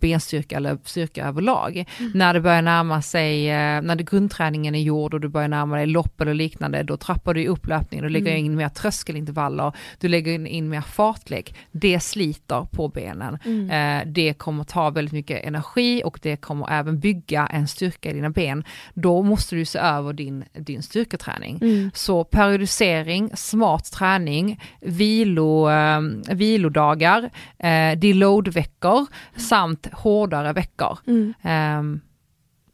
[0.00, 1.84] benstyrka eller styrka överlag.
[2.14, 5.76] När det börjar närma sig, eh, när det, grundträningen är gjord och du börjar närma
[5.76, 8.44] dig lopp eller liknande, då trappar du upp löpningen, du lägger Mm.
[8.44, 11.54] in mer tröskelintervaller, du lägger in, in mer fartlägg.
[11.72, 13.38] Det sliter på benen.
[13.44, 13.70] Mm.
[13.70, 18.12] Eh, det kommer ta väldigt mycket energi och det kommer även bygga en styrka i
[18.12, 18.64] dina ben.
[18.94, 21.58] Då måste du se över din, din styrketräning.
[21.62, 21.90] Mm.
[21.94, 26.00] Så periodisering, smart träning, vilo, eh,
[26.34, 29.06] vilodagar, eh, deload-veckor
[29.36, 30.98] samt hårdare veckor.
[31.06, 31.34] Mm.
[31.42, 32.00] Ehm,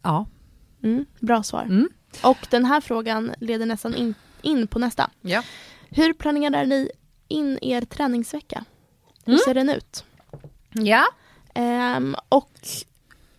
[0.03, 0.27] ja.
[0.83, 1.05] Mm.
[1.21, 1.63] Bra svar.
[1.63, 1.89] Mm.
[2.23, 5.11] Och den här frågan leder nästan in, in på nästa.
[5.21, 5.43] Ja.
[5.91, 6.91] Hur planerar ni
[7.29, 8.65] in er träningsvecka?
[9.25, 9.41] Hur Mm.
[9.45, 10.05] ser den ut?
[10.73, 11.05] Ja.
[11.55, 12.59] Ehm, och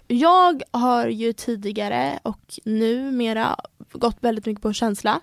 [0.07, 3.55] jag har ju tidigare och numera
[3.91, 5.19] gått väldigt mycket på känsla.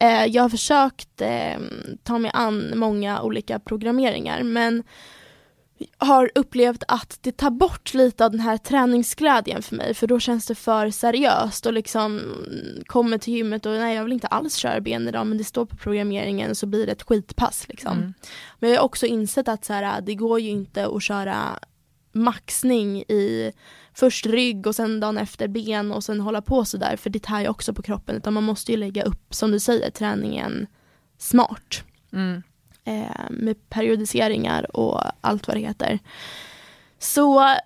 [0.00, 1.58] Eh, jag har försökt eh,
[2.02, 4.82] ta mig an många olika programmeringar men
[5.98, 10.20] har upplevt att det tar bort lite av den här träningsglädjen för mig för då
[10.20, 14.26] känns det för seriöst och liksom mm, kommer till gymmet och nej jag vill inte
[14.26, 17.98] alls köra ben idag men det står på programmeringen så blir det ett skitpass liksom.
[17.98, 18.14] Mm.
[18.58, 21.58] Men jag har också insett att så här, det går ju inte att köra
[22.12, 23.52] maxning i
[23.94, 27.40] först rygg och sen dagen efter ben och sen hålla på sådär för det tär
[27.40, 30.66] ju också på kroppen utan man måste ju lägga upp som du säger träningen
[31.18, 31.84] smart.
[32.12, 32.42] Mm.
[32.90, 35.98] Eh, med periodiseringar och allt vad det heter.
[36.98, 37.56] Så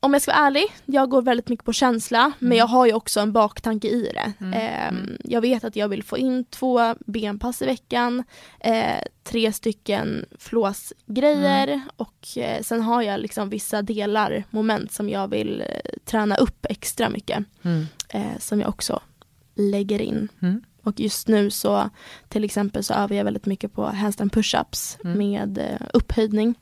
[0.00, 2.32] om jag ska vara ärlig, jag går väldigt mycket på känsla mm.
[2.38, 4.32] men jag har ju också en baktanke i det.
[4.44, 4.52] Mm.
[4.54, 8.24] Eh, jag vet att jag vill få in två benpass i veckan,
[8.60, 11.80] eh, tre stycken flåsgrejer mm.
[11.96, 16.66] och eh, sen har jag liksom vissa delar, moment som jag vill eh, träna upp
[16.68, 17.44] extra mycket.
[17.62, 17.86] Mm.
[18.08, 19.00] Eh, som jag också
[19.54, 20.28] lägger in.
[20.86, 21.90] Och just nu så
[22.28, 25.18] till exempel så övar jag väldigt mycket på handstand pushups mm.
[25.18, 26.54] med eh, upphöjning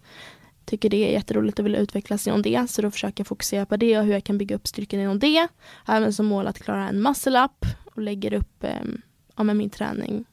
[0.64, 2.70] tycker det är jätteroligt och vill utvecklas inom det.
[2.70, 5.18] Så då försöker jag fokusera på det och hur jag kan bygga upp styrkan inom
[5.18, 5.48] det.
[5.86, 8.84] Även som mål att klara en muscle up och lägger upp eh,
[9.36, 10.24] ja, min träning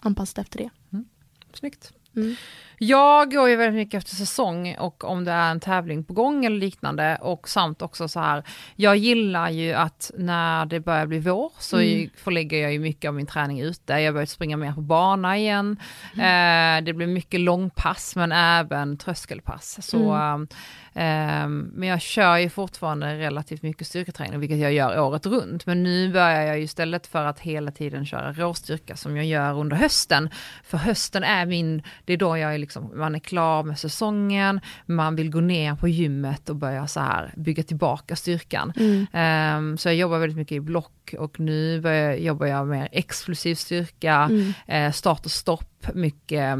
[0.00, 0.70] anpassat efter det.
[0.92, 1.04] Mm.
[1.52, 1.92] Snyggt.
[2.16, 2.34] Mm.
[2.78, 6.44] Jag går ju väldigt mycket efter säsong och om det är en tävling på gång
[6.44, 8.42] eller liknande och samt också så här,
[8.76, 12.10] jag gillar ju att när det börjar bli vår så mm.
[12.16, 13.92] förlägger jag ju mycket av min träning ute.
[13.92, 15.76] Jag börjar springa mer på bana igen.
[16.14, 16.78] Mm.
[16.78, 19.78] Eh, det blir mycket långpass men även tröskelpass.
[19.80, 20.48] Så mm.
[20.96, 25.66] Um, men jag kör ju fortfarande relativt mycket styrketräning, vilket jag gör året runt.
[25.66, 29.58] Men nu börjar jag ju istället för att hela tiden köra råstyrka som jag gör
[29.58, 30.30] under hösten.
[30.64, 34.60] För hösten är min, det är då jag är liksom, man är klar med säsongen,
[34.86, 38.72] man vill gå ner på gymmet och börja så här bygga tillbaka styrkan.
[38.76, 39.58] Mm.
[39.58, 43.54] Um, så jag jobbar väldigt mycket i block och nu börjar, jobbar jag med explosiv
[43.54, 44.52] styrka, mm.
[44.66, 46.58] eh, start och stopp, mycket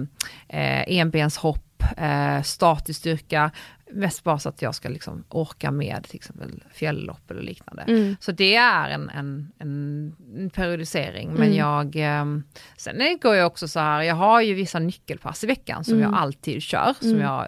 [0.49, 3.51] eh, enbenshopp, eh, statisk styrka,
[3.91, 7.82] Mest bara så att jag ska liksom orka med till exempel fjälllopp eller liknande.
[7.82, 8.16] Mm.
[8.20, 11.28] Så det är en, en, en periodisering.
[11.28, 11.57] Men mm.
[11.57, 12.24] jag, eh,
[12.76, 16.05] sen går jag också så här, jag har ju vissa nyckelpass i veckan som mm.
[16.05, 17.20] jag alltid kör, som mm.
[17.20, 17.47] jag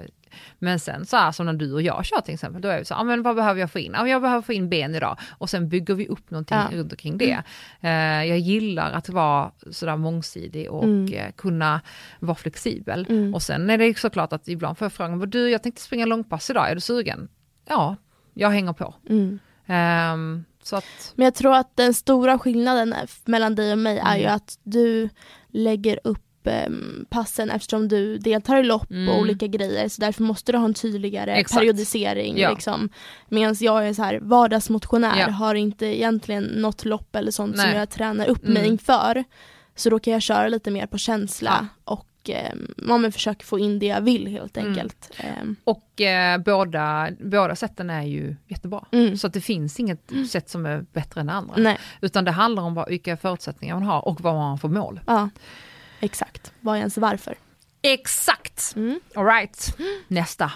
[0.58, 2.84] men sen så här som när du och jag kör till exempel, då är vi
[2.84, 3.94] så, ja ah, men vad behöver jag få in?
[3.94, 5.18] Ah, jag behöver få in ben idag.
[5.30, 6.78] Och sen bygger vi upp någonting ja.
[6.78, 7.42] runt omkring det.
[7.80, 8.22] Mm.
[8.22, 11.12] Uh, jag gillar att vara sådär mångsidig och mm.
[11.12, 11.80] uh, kunna
[12.18, 13.06] vara flexibel.
[13.08, 13.34] Mm.
[13.34, 16.50] Och sen är det såklart att ibland får jag frågan, du jag tänkte springa långpass
[16.50, 17.28] idag, är du sugen?
[17.68, 17.96] Ja,
[18.34, 18.94] jag hänger på.
[19.08, 21.12] Um, att...
[21.14, 24.36] Men jag tror att den stora skillnaden mellan dig och mig är ju mm.
[24.36, 25.08] att du
[25.48, 26.27] lägger upp
[27.08, 29.08] passen eftersom du deltar i lopp mm.
[29.08, 31.60] och olika grejer så därför måste du ha en tydligare Exakt.
[31.60, 32.38] periodisering.
[32.38, 32.50] Ja.
[32.50, 32.88] Liksom.
[33.28, 35.30] Medan jag är så här vardagsmotionär, ja.
[35.30, 37.66] har inte egentligen något lopp eller sånt Nej.
[37.66, 38.54] som jag tränar upp mm.
[38.54, 39.24] mig inför.
[39.74, 41.92] Så då kan jag köra lite mer på känsla ja.
[41.92, 44.68] och eh, man försöker få in det jag vill helt mm.
[44.68, 45.10] enkelt.
[45.16, 45.56] Mm.
[45.64, 48.84] Och eh, båda, båda sätten är ju jättebra.
[48.92, 49.16] Mm.
[49.16, 50.26] Så att det finns inget mm.
[50.26, 51.54] sätt som är bättre än det andra.
[51.56, 51.78] Nej.
[52.00, 55.00] Utan det handlar om vilka förutsättningar man har och vad man har för mål.
[55.06, 55.28] Ja.
[56.00, 56.52] Exakt.
[56.60, 57.34] Vad är ens varför?
[57.82, 58.72] Exakt!
[58.76, 59.00] Mm.
[59.14, 59.76] Alright,
[60.08, 60.52] nästa.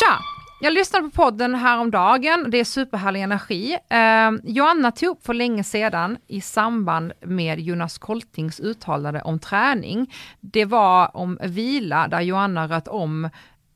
[0.00, 0.18] Tja!
[0.60, 3.78] Jag lyssnade på podden häromdagen, det är superhärlig energi.
[3.90, 10.14] Eh, Joanna tog upp för länge sedan i samband med Jonas Koltings uttalande om träning.
[10.40, 13.30] Det var om vila där Joanna röt om,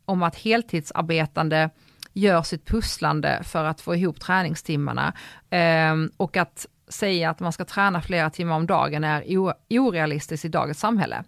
[0.05, 1.70] om att heltidsarbetande
[2.19, 5.12] gör sitt pusslande för att få ihop träningstimmarna.
[5.51, 9.25] Eh, och att säga att man ska träna flera timmar om dagen är
[9.71, 11.25] orealistiskt i dagens samhälle.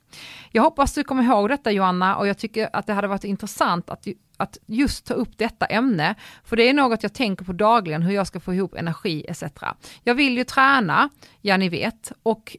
[0.52, 3.90] Jag hoppas du kommer ihåg detta Joanna och jag tycker att det hade varit intressant
[3.90, 6.14] att, att just ta upp detta ämne,
[6.44, 9.42] för det är något jag tänker på dagligen, hur jag ska få ihop energi etc.
[10.04, 11.08] Jag vill ju träna,
[11.40, 12.56] ja ni vet, och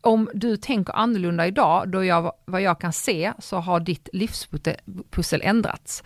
[0.00, 5.40] om du tänker annorlunda idag, då jag, vad jag kan se, så har ditt livspussel
[5.44, 6.02] ändrats.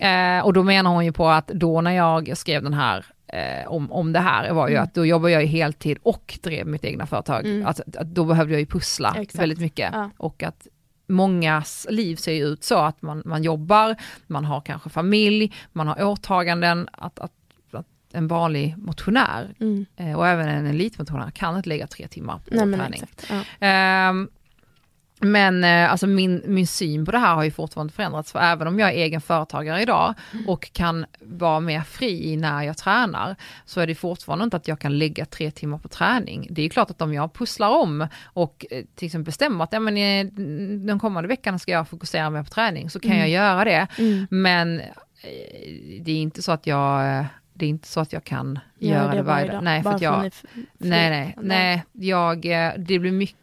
[0.00, 3.72] Eh, och då menar hon ju på att då när jag skrev den här eh,
[3.72, 4.84] om, om det här var ju mm.
[4.84, 7.46] att då jobbade jag ju heltid och drev mitt egna företag.
[7.46, 7.66] Mm.
[7.66, 9.42] Att, att, då behövde jag ju pussla Exakt.
[9.42, 9.90] väldigt mycket.
[9.92, 10.10] Ja.
[10.16, 10.66] Och att
[11.06, 15.88] mångas liv ser ju ut så att man, man jobbar, man har kanske familj, man
[15.88, 17.32] har åtaganden, att, att,
[17.70, 19.86] att en vanlig motionär mm.
[19.96, 23.02] eh, och även en elitmotionär kan inte lägga tre timmar på Nej, träning.
[23.58, 24.10] Ja.
[24.10, 24.28] Um,
[25.20, 28.68] men eh, alltså min, min syn på det här har ju fortfarande förändrats, för även
[28.68, 30.14] om jag är egen företagare idag
[30.46, 34.78] och kan vara mer fri när jag tränar, så är det fortfarande inte att jag
[34.78, 36.46] kan lägga tre timmar på träning.
[36.50, 39.80] Det är klart att om jag pusslar om och eh, till exempel bestämmer att ja,
[39.80, 39.94] men,
[40.86, 43.20] den kommande veckan ska jag fokusera mer på träning, så kan mm.
[43.20, 43.86] jag göra det.
[43.98, 44.26] Mm.
[44.30, 44.86] Men eh,
[46.00, 47.24] det är inte så att jag
[47.60, 49.64] det är inte så att jag kan ja, göra det varje dag.
[49.64, 50.30] Nej, för jag,
[50.78, 52.42] nej, nej, nej, jag,
[52.78, 53.39] det blir mycket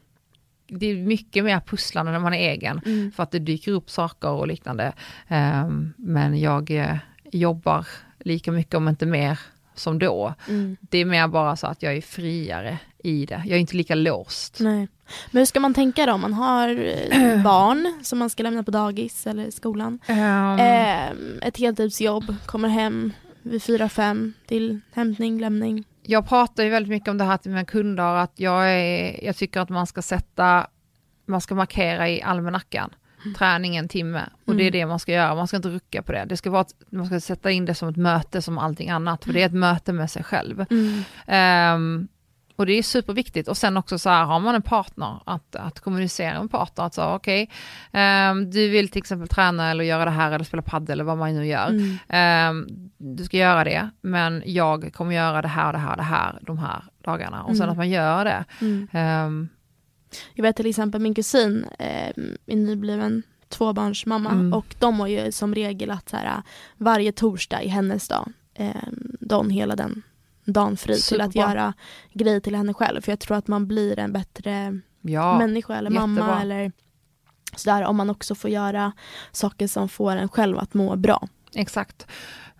[0.67, 3.11] det är mycket mer pusslande när man är egen, mm.
[3.11, 4.93] för att det dyker upp saker och liknande.
[5.27, 6.95] Um, men jag uh,
[7.31, 7.87] jobbar
[8.19, 9.39] lika mycket, om inte mer,
[9.75, 10.33] som då.
[10.47, 10.77] Mm.
[10.81, 13.41] Det är mer bara så att jag är friare i det.
[13.45, 14.59] Jag är inte lika låst.
[14.59, 14.87] Nej.
[15.31, 16.69] Men hur ska man tänka då om man har
[17.11, 19.99] eh, barn som man ska lämna på dagis eller skolan?
[20.07, 25.85] Ehm, Eh, ett heltidsjobb, kommer hem vid fyra fem till hämtning, lämning.
[26.09, 29.35] Jag pratar ju väldigt mycket om det här till mina kunder, att jag, är, jag
[29.35, 30.67] tycker att man ska sätta,
[31.25, 32.95] man ska markera i almanackan,
[33.37, 34.71] träning en timme, och det är Mm.
[34.79, 36.25] det man ska göra, man ska inte rucka på det.
[36.25, 39.33] det ska vara man ska sätta in det som ett möte som allting annat, för
[39.33, 40.65] det är ett möte med sig själv.
[41.27, 42.07] Mm.
[42.57, 43.47] Och det är superviktigt.
[43.47, 46.93] Och sen också så här, har man en partner, att, att kommunicera med partner, att
[46.93, 47.49] säga okej,
[47.91, 51.17] ehm, du vill till exempel träna eller göra det här eller spela padel eller vad
[51.17, 51.67] man nu gör.
[51.69, 51.97] Mm.
[52.09, 56.39] Ehm, du ska göra det, men jag kommer göra det här, det här, det här,
[56.41, 57.43] de här dagarna.
[57.43, 57.71] Och sen Mm.
[57.71, 58.45] att man gör det.
[58.61, 58.87] Mm.
[58.91, 59.49] Ehm,
[60.33, 62.07] Jag vet till exempel min kusin eh,
[62.47, 64.53] är nybliven tvåbarnsmamma Mm.
[64.53, 66.41] och de har ju som regel att så här,
[66.77, 68.71] varje torsdag i hennes dag, eh,
[69.19, 70.01] dagen hela den
[70.47, 71.73] dagen fri till att göra
[72.13, 73.01] grejer till henne själv.
[73.01, 76.41] För jag tror att man blir en bättre ja, människa eller mamma jättebra.
[76.41, 76.71] eller
[77.55, 78.91] sådär om man också får göra
[79.31, 81.27] saker som får en själv att må bra.
[81.55, 82.07] exakt.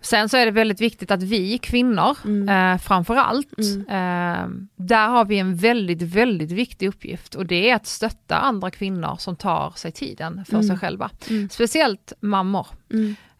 [0.00, 2.48] Sen så är det väldigt viktigt att vi kvinnor, Mm.
[2.74, 3.80] eh, framför allt, Mm.
[3.88, 8.70] eh, där har vi en väldigt, väldigt viktig uppgift och det är att stötta andra
[8.70, 10.66] kvinnor som tar sig tiden för Mm.
[10.68, 11.10] sig själva.
[11.30, 11.48] Mm.
[11.48, 12.66] Speciellt mammor.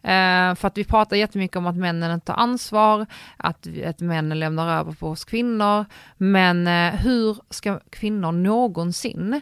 [0.01, 3.05] Eh, för att vi pratar jättemycket om att männen inte tar ansvar,
[3.37, 5.85] att, att männen lämnar över på oss kvinnor.
[6.17, 9.41] Men eh, hur ska kvinnor någonsin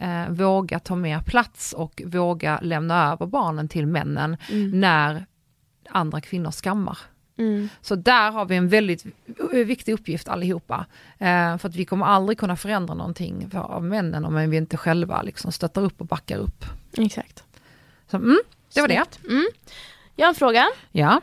[0.00, 4.80] eh, våga ta mer plats och våga lämna över barnen till männen Mm.
[4.80, 5.26] när
[5.90, 6.98] andra kvinnor skammar?
[7.38, 7.68] Mm.
[7.80, 9.06] Så där har vi en väldigt
[9.52, 10.86] viktig uppgift allihopa.
[11.18, 14.76] Eh, för att vi kommer aldrig kunna förändra någonting för, av männen om vi inte
[14.76, 16.64] själva liksom stöttar upp och backar upp.
[16.96, 17.44] Exakt.
[18.10, 18.38] Så, mm,
[18.74, 19.04] det var det.
[19.10, 19.30] Snyggt.
[19.30, 19.46] Mm.
[20.18, 20.66] Jag har en fråga.
[20.92, 21.20] Ja.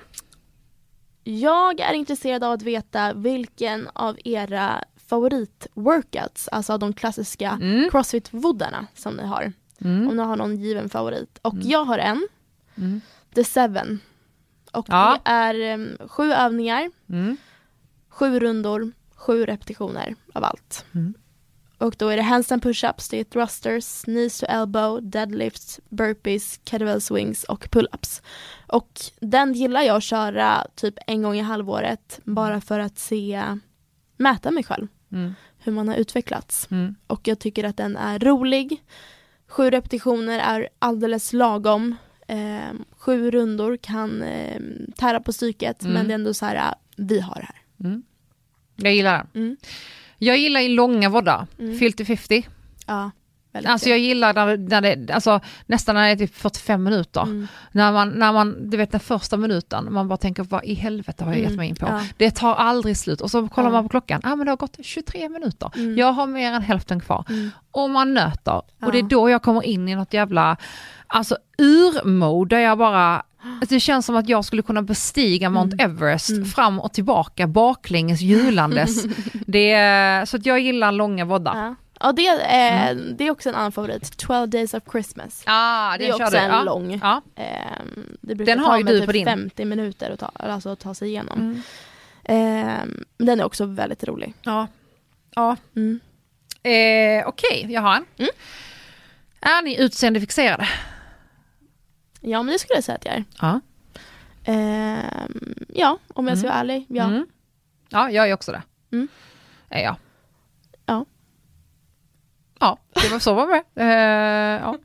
[1.23, 7.89] Jag är intresserad av att veta vilken av era favorit-workouts, alltså av de klassiska Mm.
[7.89, 9.53] crossfit-voddarna som ni har.
[9.81, 10.07] Mm.
[10.09, 11.39] Om ni har någon given favorit.
[11.41, 11.69] Och Mm.
[11.69, 12.27] jag har en,
[12.77, 13.01] Mm.
[13.35, 13.99] The Seven.
[14.71, 15.19] Och Ja.
[15.25, 17.37] det är em, sju övningar, Mm.
[18.09, 20.85] sju rundor, sju repetitioner av allt.
[21.79, 21.87] Mm.
[21.87, 27.01] Och då är det handstand push-ups, det är thrusters, knees to elbow, deadlifts, burpees, kettlebell
[27.01, 28.21] swings och pull-ups.
[28.67, 33.43] Och den gillar jag att köra typ en gång i halvåret bara för att se,
[34.17, 35.33] mäta mig själv, Mm.
[35.59, 36.67] hur man har utvecklats.
[36.71, 36.95] Mm.
[37.07, 38.83] Och jag tycker att den är rolig.
[39.47, 41.95] Sju repetitioner är alldeles lagom.
[42.27, 44.61] Eh, sju rundor kan eh,
[44.95, 45.93] tära på psyket Mm.
[45.93, 47.61] men det är ändå så här, vi har det här.
[47.89, 48.03] Mm.
[48.75, 49.57] Jag gillar den.
[50.17, 51.77] Jag gillar i långa voddar, Mm.
[51.79, 52.45] 50-50.
[52.87, 53.11] Ja,
[53.65, 57.21] Alltså jag gillar när, när det, alltså nästan när det är typ 45 minuter.
[57.23, 57.47] Mm.
[57.71, 61.23] När man, när man, du vet den första minuten, man bara tänker vad i helvete
[61.23, 61.57] har jag gett Mm.
[61.57, 61.85] mig in på?
[61.87, 62.01] Ja.
[62.17, 63.71] Det tar aldrig slut och så kollar Ja.
[63.73, 65.71] man på klockan, ah, men det har gått 23 minuter.
[65.75, 65.97] Mm.
[65.97, 67.25] Jag har mer än hälften kvar.
[67.29, 67.49] Mm.
[67.71, 68.61] Och man nöter.
[68.79, 68.85] Ja.
[68.85, 70.57] Och det är då jag kommer in i något jävla,
[71.07, 73.23] alltså urmode där jag bara,
[73.61, 76.45] alltså det känns som att jag skulle kunna bestiga Mount Everest Mm.
[76.45, 79.03] fram och tillbaka baklänges hjulandes.
[79.47, 81.55] det är, så att jag gillar långa voddar.
[81.55, 81.75] Ja.
[81.99, 84.17] Ja, det, är, det är också en annan favorit.
[84.17, 85.43] 12 days of Christmas.
[85.45, 86.37] Ah, det är också du.
[86.37, 86.63] en ja.
[86.63, 86.99] lång.
[87.03, 87.21] Ja.
[87.35, 89.25] Ehm, det brukar Den ta har ju mig du typ på din.
[89.25, 91.39] 50 minuter att ta, alltså att ta sig igenom.
[91.39, 91.61] Mm.
[92.23, 94.33] Ehm, den är också väldigt rolig.
[94.43, 94.67] ja.
[95.35, 95.55] ja.
[95.75, 95.99] Mm.
[96.63, 98.05] Eh, Okej, jag har en.
[98.17, 98.29] Mm.
[99.41, 100.67] Är ni utseendefixerade?
[102.27, 103.23] Ja men det skulle jag säga att jag är.
[103.41, 103.59] Ja.
[104.43, 106.53] Ehm, ja, om jag ska Mm.
[106.53, 106.85] vara ärlig.
[106.89, 107.03] Ja.
[107.03, 107.27] Mm.
[107.89, 108.61] Ja, jag är också det.
[108.91, 109.07] Mm.
[109.69, 109.95] Är jag.
[110.85, 111.05] Ja.
[112.59, 113.63] Ja, det var så var det.
[113.81, 114.77] Eh, ja.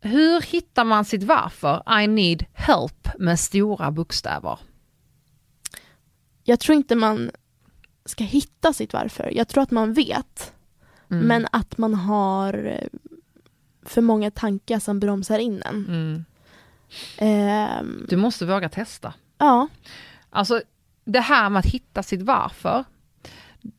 [0.00, 2.00] Hur hittar man sitt varför?
[2.02, 4.58] I need help med stora bokstäver.
[6.44, 7.30] Jag tror inte man
[8.04, 9.30] ska hitta sitt varför.
[9.34, 10.52] Jag tror att man vet.
[11.10, 11.26] Mm.
[11.26, 12.88] Men att man har eh,
[13.82, 15.86] för många tankar som bromsar in en.
[15.86, 16.24] Mm.
[17.18, 19.14] Ehm, Du måste våga testa.
[19.38, 19.68] ja.
[20.30, 20.60] Alltså
[21.04, 22.84] det här med att hitta sitt varför,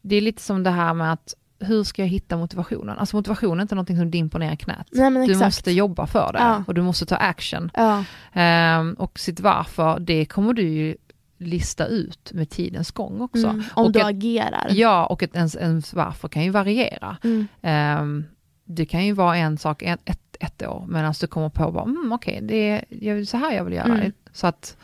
[0.01, 2.97] det är lite som det här med att hur ska jag hitta motivationen?
[2.97, 4.87] Alltså motivation är inte någonting som dimper ner i knät.
[4.91, 5.45] Nej men Du exakt.
[5.47, 6.63] måste jobba för det Ja.
[6.67, 7.71] och du måste ta action.
[7.73, 8.03] Ja.
[8.33, 10.95] Ehm, och sitt varför, det kommer du ju
[11.37, 13.47] lista ut med tidens gång också.
[13.47, 14.67] Mm, om och du ett, agerar.
[14.71, 17.17] ja, och ett, ens, ens varför kan ju variera.
[17.23, 17.47] Mm.
[17.61, 18.25] Ehm,
[18.65, 21.83] det kan ju vara en sak ett, ett, ett år, medan du kommer på bara,
[21.83, 23.93] mm, okej, det är så här jag vill göra.
[23.93, 24.13] Mm.
[24.33, 24.77] Så att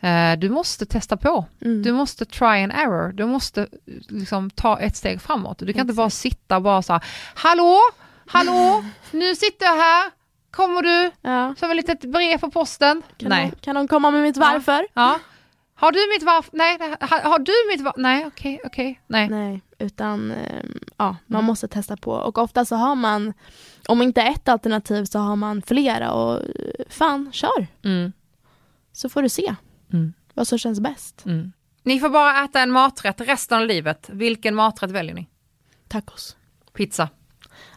[0.00, 1.46] eh, du måste testa på.
[1.60, 1.82] Mm.
[1.82, 3.12] Du måste try and error.
[3.12, 3.66] Du måste
[4.08, 5.58] liksom ta ett steg framåt.
[5.58, 7.78] Du kan inte bara sitta och bara så här, hallå,
[8.26, 10.10] hallå, nu sitter jag här,
[10.50, 11.10] kommer du?
[11.20, 11.54] Ja.
[11.58, 13.02] Som ett litet brev på posten?
[13.16, 13.50] Kan, Nej.
[13.50, 14.86] De, kan de komma med mitt varför?
[14.94, 15.18] Ja.
[15.80, 16.50] Har du mitt varför?
[16.56, 18.00] Nej, har, har du mitt varför?
[18.00, 19.28] Nej, okej, okej, nej.
[19.28, 21.44] Nej, utan ehm, ja, man Mm.
[21.46, 22.12] måste testa på.
[22.12, 23.32] Och ofta så har man,
[23.88, 27.66] om inte ett alternativ så har man flera och eh, fan, kör.
[27.84, 28.12] Mm.
[28.92, 29.54] Så får du se
[29.92, 30.12] Mm.
[30.34, 31.26] vad som känns bäst.
[31.26, 31.52] Mm.
[31.82, 34.08] Ni får bara äta en maträtt resten av livet.
[34.12, 35.26] Vilken maträtt väljer ni?
[35.88, 36.36] Tacos.
[36.72, 37.08] Pizza.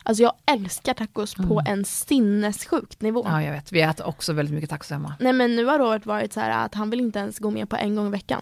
[0.03, 3.21] Alltså jag älskar tacos på en sinnessjukt nivå.
[3.25, 3.33] Mm.
[3.33, 3.71] Ja, jag vet.
[3.71, 5.13] Vi äter också väldigt mycket tacos hemma.
[5.19, 7.69] Nej men nu har Robert varit så här att han vill inte ens gå med
[7.69, 8.41] på en gång i veckan.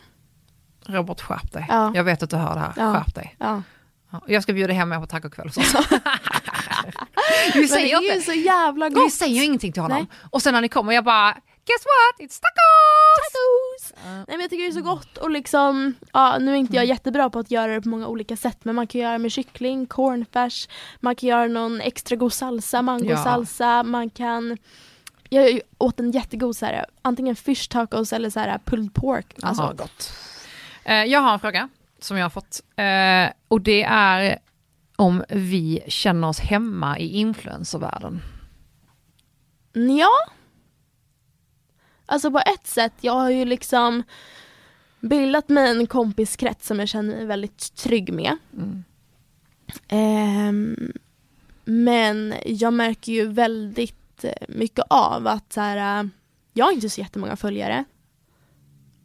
[0.86, 1.66] Robert, skärp dig.
[1.70, 1.92] Ja.
[1.96, 2.74] Jag vet att du hör det här.
[2.78, 2.94] Ja.
[2.94, 3.36] Skärp dig.
[3.40, 3.62] Ja.
[4.12, 4.22] Ja.
[4.28, 5.74] Jag ska bjuda hem er på tacokväll hos oss.
[7.54, 9.14] vi Men det säger är ju så jävla Vi gott.
[9.14, 9.98] säger ju ingenting till honom.
[9.98, 10.08] Nej.
[10.30, 11.32] Och sen när ni kommer, jag bara,
[11.66, 12.20] guess what?
[12.28, 13.32] It's tacos!
[13.32, 13.61] Tacos!
[14.06, 16.86] Nej men jag tycker det är så gott och liksom, ja nu är inte jag
[16.86, 19.86] jättebra på att göra det på många olika sätt men man kan göra med kyckling,
[19.86, 20.68] cornfärs,
[21.00, 24.58] man kan göra någon extra god salsa, mangosalsa, man kan
[25.30, 29.36] jag åt en jättegod så här, antingen fish tacos eller så här pulled pork.
[29.42, 30.14] Alltså, Alltså, gott.
[30.84, 31.70] Eh, jag har en fråga
[32.00, 32.62] som jag har fått.
[32.76, 34.40] Eh, och det är
[34.96, 38.22] om vi känner oss hemma i influencervärlden.
[39.74, 40.10] Ja.
[42.12, 44.04] Alltså på ett sätt, jag har ju liksom
[45.00, 48.38] bildat mig en kompiskrets som jag känner mig väldigt trygg med.
[48.54, 48.84] Mm.
[49.88, 50.94] Ehm,
[51.66, 56.10] men jag märker ju väldigt eh, mycket av att så här, äh,
[56.54, 57.86] jag har inte så jättemånga följare.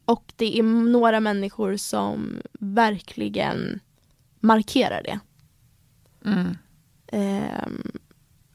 [0.05, 3.81] Och det är några människor som verkligen
[4.41, 5.21] markerar det.
[6.31, 6.57] Mm.
[7.07, 7.99] Ehm,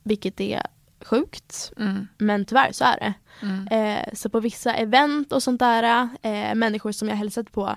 [0.03, 0.61] vilket är
[1.05, 1.71] sjukt.
[1.77, 2.07] Mm.
[2.17, 3.13] Men tyvärr så är det.
[3.41, 3.67] Mm.
[3.67, 7.75] Eh, så på vissa event och sånt där, eh, människor som jag hälsat på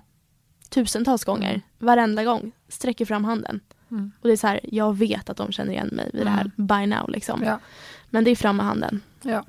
[0.69, 3.61] tusentals gånger, varenda gång, sträcker fram handen.
[3.91, 4.13] Mm.
[4.21, 6.51] Och det är så här, jag vet att de känner igen mig vid det här
[6.57, 7.43] by now liksom.
[7.43, 7.59] Ja.
[8.11, 9.01] Men det är fram med handen.
[9.23, 9.45] Ja.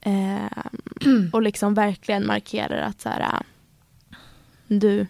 [0.00, 3.40] Eh, och liksom verkligen markerar att så här, äh,
[4.66, 5.06] du,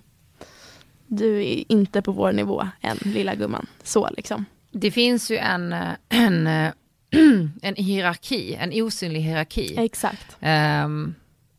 [1.06, 3.66] du är inte på vår nivå än lilla gumman.
[3.82, 4.44] Så liksom.
[4.70, 5.74] Det finns ju en,
[6.08, 6.48] en,
[7.62, 9.74] en hierarki, en osynlig hierarki.
[9.78, 10.36] Exakt.
[10.40, 11.14] Ehm,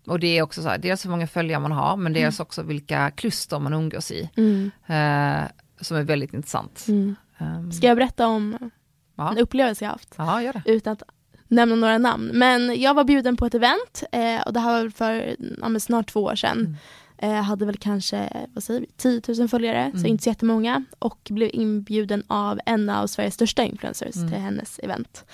[0.07, 2.63] och det är också så här, dels hur många följare man har, men dels också
[2.63, 4.29] vilka kluster man umgås i.
[4.37, 4.71] Mm.
[4.87, 5.47] eh,
[5.81, 6.85] som är väldigt intressant.
[6.87, 7.15] Mm.
[7.37, 8.71] Ehm, Ska jag berätta om
[9.15, 9.31] ja.
[9.31, 10.15] en upplevelse jag haft?
[10.17, 10.71] ja, gör det.
[10.71, 11.03] utan att
[11.47, 12.31] nämna några namn.
[12.33, 16.07] Men jag var bjuden på ett event eh, och det här var för ja, snart
[16.07, 16.77] två år sedan.
[17.17, 17.35] Mm.
[17.35, 20.11] Eh, hade väl kanske vad säger vi, 10 000 följare, så Mm.
[20.11, 20.83] inte så jättemånga.
[20.99, 24.29] Och blev inbjuden av en av Sveriges största influencers Mm.
[24.29, 25.25] till hennes event.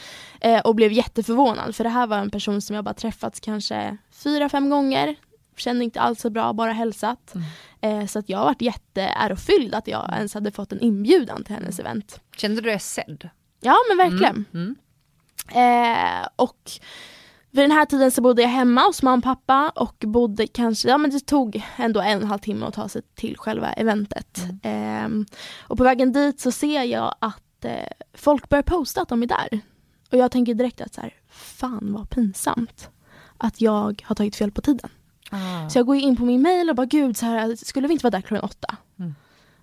[0.41, 3.97] Eh, och blev jätteförvånad för det här var en person som jag bara träffats kanske
[4.11, 5.15] fyra, fem gånger.
[5.57, 7.34] Kände inte alls så bra, bara hälsat.
[7.36, 8.01] Mm.
[8.01, 11.79] Eh, så att jag varit jätteärofylld att jag ens hade fått en inbjudan till hennes
[11.79, 12.19] event.
[12.38, 13.29] Kände du dig sedd?
[13.61, 14.45] Ja men verkligen.
[14.53, 14.75] Mm.
[15.55, 16.71] Eh, och
[17.53, 20.89] vid den här tiden så bodde jag hemma hos mamma och pappa och bodde kanske,
[20.89, 23.73] ja men det tog ändå en och en halv timme att ta sig till själva
[23.73, 24.39] eventet.
[24.63, 25.07] Eh,
[25.61, 29.27] och på vägen dit så ser jag att eh, folk börjar posta att de är
[29.27, 29.59] där.
[30.11, 32.89] Och jag tänker direkt att så här, fan vad pinsamt
[33.37, 34.89] att jag har tagit fel på tiden.
[35.31, 35.69] Ah.
[35.69, 38.03] Så jag går in på min mail och bara gud, så här, skulle vi inte
[38.03, 38.77] vara där klockan åtta?
[38.99, 39.15] Mm.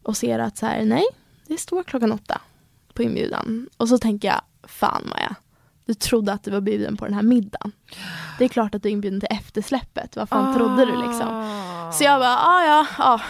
[0.03, 1.05] Och ser att så här, nej,
[1.47, 2.41] det står klockan åtta
[2.95, 3.69] på inbjudan.
[3.77, 5.37] Och så tänker jag, fan Maja,
[5.91, 7.73] du trodde att du var bjuden på den här middagen.
[8.39, 11.29] Det är klart att du är inbjuden till eftersläppet, vad fan trodde du liksom?
[11.29, 11.93] Ah.
[11.93, 13.21] Så jag bara, ja ja, ja,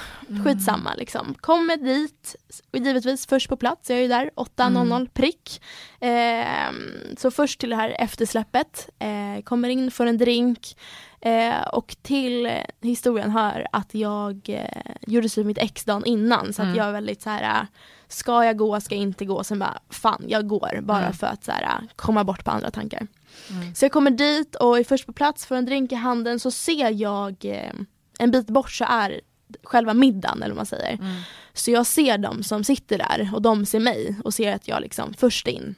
[0.45, 1.35] skitsamma liksom.
[1.41, 2.37] Kommer dit,
[2.73, 5.63] och givetvis först på plats, jag är ju där 8.00 prick.
[6.01, 6.77] Ehm,
[7.19, 10.77] så först till det här eftersläppet, eh, kommer in, får en drink.
[11.21, 12.53] Eh, och till eh,
[12.83, 16.79] historien hör att jag eh, gjorde slut med mitt ex dagen innan så att Mm.
[16.79, 17.67] jag är väldigt så här.
[18.09, 19.45] ska jag gå, ska jag inte gå?
[19.45, 21.13] Sen bara, fan jag går bara Mm.
[21.13, 23.07] för att så här, komma bort på andra tankar.
[23.51, 23.75] Mm.
[23.75, 26.51] Så jag kommer dit och är först på plats, får en drink i handen så
[26.51, 27.73] ser jag eh,
[28.19, 29.21] en bit bort så är
[29.63, 30.93] själva middagen eller vad man säger.
[30.95, 31.17] Mm.
[31.53, 34.81] Så jag ser dem som sitter där och de ser mig och ser att jag
[34.83, 35.75] liksom först in.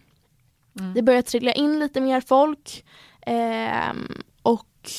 [0.79, 0.95] Mm.
[0.95, 2.85] Det börjar trilla in lite mer folk
[3.27, 4.91] ehm, och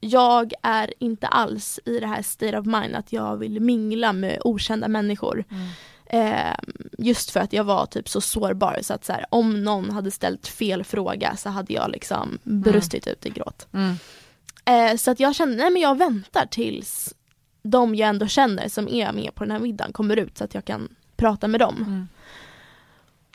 [0.00, 4.38] jag är inte alls i det här state of mind att jag vill mingla med
[4.44, 5.44] okända människor.
[5.50, 5.68] Mm.
[6.06, 9.90] Ehm, just för att jag var typ så sårbar så att så här, om någon
[9.90, 13.68] hade ställt fel fråga så hade jag liksom brustit ut i gråt.
[13.72, 13.96] Mm.
[14.64, 17.14] Eh, så att jag kände, nej men jag väntar tills
[17.62, 20.54] de jag ändå känner som är med på den här middagen kommer ut så att
[20.54, 21.76] jag kan prata med dem.
[21.76, 22.08] Mm.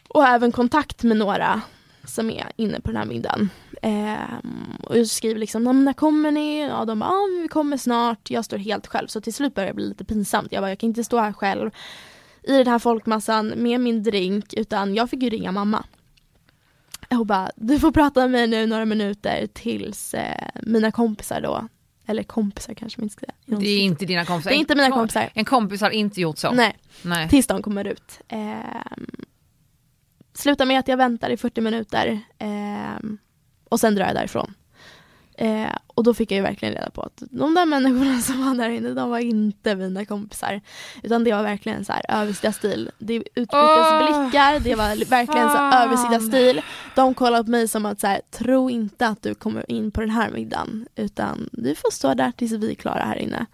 [0.07, 1.61] Och även kontakt med några
[2.03, 3.49] som är inne på den här middagen.
[3.81, 6.59] Ehm, och jag skriver liksom, "Ja, men när kommer ni?
[6.61, 8.29] Ja, de bara, men vi kommer snart.
[8.29, 10.51] Jag står helt själv så till slut börjar det bli lite pinsamt.
[10.51, 11.71] Jag bara, jag kan inte stå här själv
[12.43, 15.85] i den här folkmassan med min drink utan jag fick ju ringa mamma.
[17.09, 21.67] Och bara, du får prata med mig nu några minuter tills eh, mina kompisar då
[22.05, 23.59] Eller kompisar kanske man inte ska säga.
[23.59, 24.49] Det är inte dina kompisar.
[24.49, 25.29] Det är inte mina kompisar.
[25.33, 26.51] En kompis har inte gjort så.
[26.51, 27.29] Nej, Nej.
[27.29, 28.19] tills de kommer ut.
[28.27, 29.07] Ehm,
[30.33, 33.17] slutar med att jag väntar i 40 minuter ehm,
[33.71, 34.53] och sen drar jag därifrån.
[35.37, 38.55] Eh, och då fick jag ju verkligen reda på att de där människorna som var
[38.55, 40.61] där inne, de var inte mina kompisar.
[41.03, 42.91] Utan det var verkligen så här översittarstil.
[42.97, 46.61] Det utbytesblickar, det var verkligen så översittarstil.
[46.95, 50.01] De kollade på mig som att så här, tro inte att du kommer in på
[50.01, 50.87] den här middagen.
[50.95, 53.45] Utan du får stå där tills vi är klara här inne.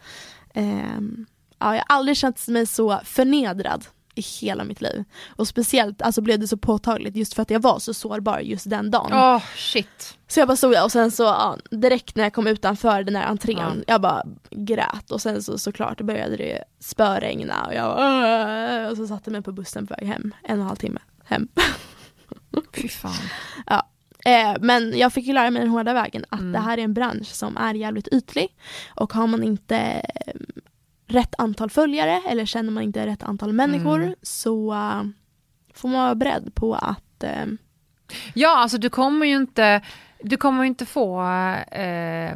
[0.54, 1.26] Ehm,
[1.60, 3.86] ja, jag har aldrig känt mig så förnedrad
[4.18, 5.04] i hela mitt liv.
[5.36, 8.70] Och speciellt alltså, blev det så påtagligt just för att jag var så sårbar just
[8.70, 9.12] den dagen.
[9.14, 10.18] Åh shit.
[10.28, 13.16] Så jag bara stod där och sen så ja, direkt när jag kom utanför den
[13.16, 13.94] här entrén, Ja.
[13.94, 19.08] jag bara grät och sen så såklart började det spöregna och jag bara, och så
[19.08, 21.48] satte jag mig på bussen på väg hem, en och en halv timme hem.
[22.74, 23.14] Fy fan.
[24.26, 26.52] Eh, men jag fick ju lära mig den hårda vägen att Mm.
[26.52, 28.48] det här är en bransch som är jävligt ytlig
[28.96, 30.02] och har man inte
[31.08, 34.16] rätt antal följare eller känner man inte rätt antal människor Mm.
[34.22, 35.04] så eh,
[35.74, 37.46] får man vara beredd på att eh,
[38.34, 39.82] Ja, alltså du kommer ju inte,
[40.24, 41.22] du kommer inte få,
[41.72, 42.36] eh,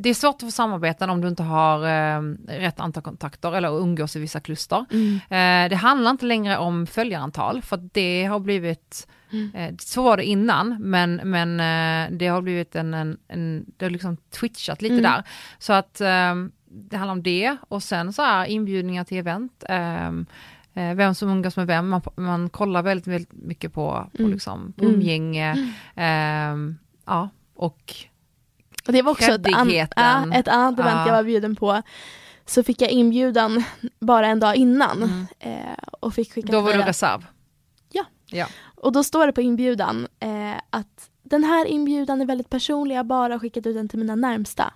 [0.00, 3.78] det är svårt att få samarbeten om du inte har eh, rätt antal kontakter eller
[3.80, 4.78] umgås i vissa kluster.
[5.30, 9.54] Eh, det handlar inte längre om följarantal för det har blivit, Mm.
[9.54, 11.56] eh, så var det innan men, men
[12.18, 15.02] det har blivit en, en, en det har liksom twitchat lite Mm.
[15.02, 15.22] där.
[15.58, 16.00] Så att
[16.70, 19.64] det handlar om det och sen så här inbjudningar till event.
[19.68, 20.12] Eh,
[20.94, 24.32] vem som umgås med vem, man, man kollar väldigt, väldigt mycket på, på, Mm.
[24.32, 24.94] liksom, på Mm.
[24.94, 25.72] umgänge.
[25.94, 27.94] ehm, ja, och
[28.86, 31.06] det var också ett, an- ja, ett annat event Ja.
[31.06, 31.82] jag var bjuden på.
[32.46, 33.64] Så fick jag inbjudan
[34.00, 35.02] bara en dag innan.
[35.02, 35.26] Mm.
[35.38, 37.26] Eh, och fick skicka då var du reserv.
[38.80, 42.98] Och då står det på inbjudan eh, att den här inbjudan är väldigt personlig, jag
[42.98, 44.72] har bara skickat ut den till mina närmsta.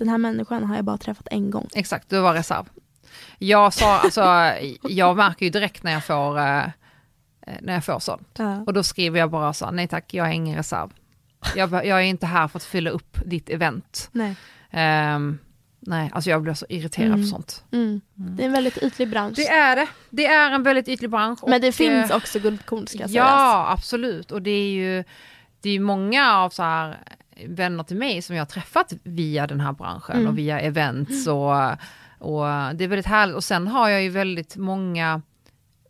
[0.00, 0.06] Mm.
[0.06, 1.68] Den här människan har jag bara träffat en gång.
[1.74, 2.64] Exakt, du var reserv.
[3.38, 6.68] Jag sa, alltså, jag märker ju direkt när jag får, eh, eh,
[7.60, 8.38] när jag får sånt.
[8.66, 10.90] Och då skriver jag bara så, nej tack, jag är ingen reserv.
[11.56, 14.08] Jag, jag är inte här för att fylla upp ditt event.
[14.12, 14.36] Nej.
[14.70, 15.38] Ehm,
[15.80, 17.20] nej, alltså jag blir så irriterad Mm.
[17.22, 17.64] på sånt.
[17.72, 18.00] Mm.
[18.14, 19.36] Det är en väldigt ytlig bransch.
[19.36, 19.86] Det är det.
[20.10, 21.38] Det är en väldigt ytlig bransch.
[21.46, 23.10] Men det och, finns eh, också guldkorn ska sägas.
[23.12, 24.30] Ja, absolut.
[24.30, 25.04] Och det är ju
[25.60, 26.98] det är ju många av så här
[27.46, 30.26] vänner till mig som jag har träffat via den här branschen Mm.
[30.28, 31.52] och via events och,
[32.18, 33.36] och det är väldigt härligt.
[33.36, 35.22] Och sen har jag ju väldigt många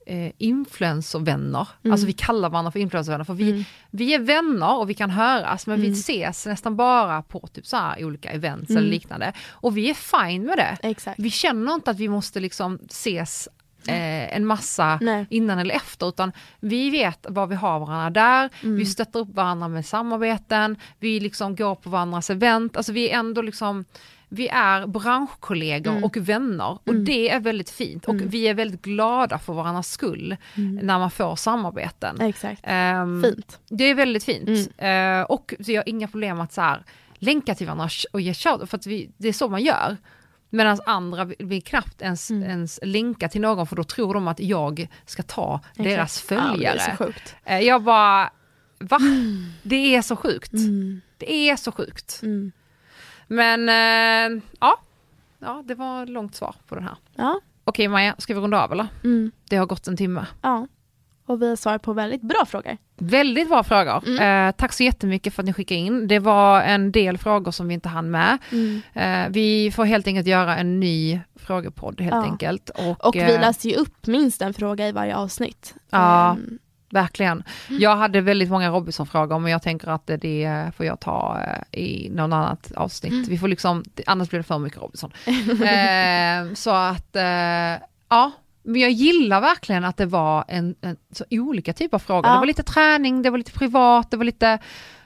[0.06, 1.68] eh, influencervänner.
[1.84, 1.92] Mm.
[1.92, 3.64] Alltså vi kallar varandra för influencervänner för vi, Mm.
[3.90, 5.98] vi är vänner och vi kan höras men vi Mm.
[5.98, 8.80] ses nästan bara på typ så här olika events Mm.
[8.82, 9.32] eller liknande.
[9.50, 10.76] Och vi är fine med det.
[10.82, 11.18] Exakt.
[11.20, 13.48] Vi känner inte att vi måste liksom ses
[13.88, 15.26] eh, en massa Nej.
[15.30, 18.76] innan eller efter, utan vi vet vad vi har varandra där, Mm.
[18.76, 23.18] vi stöttar upp varandra med samarbeten, vi liksom går på varandras event, alltså vi är
[23.18, 23.84] ändå liksom
[24.28, 26.04] vi är branschkollegor Mm.
[26.04, 27.04] och vänner och Mm.
[27.04, 28.28] det är väldigt fint och Mm.
[28.28, 30.74] vi är väldigt glada för varandras skull Mm.
[30.86, 32.20] när man får samarbeten.
[32.20, 32.60] Exakt.
[32.64, 33.58] Ehm, Fint.
[33.68, 34.48] det är väldigt fint.
[34.78, 36.82] Eh, och jag har inga problem att så här,
[37.18, 39.96] länka till varandra och ge shout för att vi, det är så man gör.
[40.50, 42.42] Medan andra vill, knappt ens, Mm.
[42.50, 46.30] ens länka till någon för då tror de att jag ska ta deras Exakt.
[46.40, 46.74] Ja, följare.
[46.76, 47.34] det är så sjukt.
[47.44, 48.30] Eh, jag bara,
[48.78, 48.98] va?
[49.62, 50.52] Det är så sjukt.
[50.52, 51.00] Mm.
[51.18, 52.20] Det är så sjukt.
[52.22, 52.52] Mm.
[53.26, 54.80] Men eh, ja.
[55.38, 56.96] ja, det var långt svar på den här.
[57.14, 57.40] Ja.
[57.64, 58.86] Okej Maja, ska vi runda av eller?
[59.04, 59.32] Mm.
[59.48, 60.26] Det har gått en timme.
[60.42, 60.66] ja.
[61.26, 62.76] Och vi har svarat på väldigt bra frågor.
[62.98, 64.02] Väldigt bra frågor.
[64.08, 64.48] Mm.
[64.48, 66.08] Eh, tack så jättemycket för att ni skickade in.
[66.08, 68.38] Det var en del frågor som vi inte hann med.
[68.52, 68.82] Mm.
[68.94, 72.22] Eh, vi får helt enkelt göra en ny frågepodd helt Ja.
[72.22, 72.70] enkelt.
[72.70, 75.74] Och, Och vi eh, läser ju upp minst en fråga i varje avsnitt.
[75.90, 76.30] Ja.
[76.32, 76.58] Ehm,
[76.90, 77.42] Verkligen.
[77.68, 81.38] Jag hade väldigt många Robinson-frågor men jag tänker att det, det får jag ta
[81.72, 83.12] eh, i någon annat avsnitt.
[83.12, 83.24] Mm.
[83.28, 85.12] Vi får liksom, annars blir det för mycket Robinson.
[85.66, 88.32] eh, så att, eh, ja.
[88.66, 92.26] Men jag gillar verkligen att det var en, en så olika typer av frågor.
[92.26, 92.32] Ja.
[92.32, 94.58] Det var lite träning, det var lite privat, det var lite,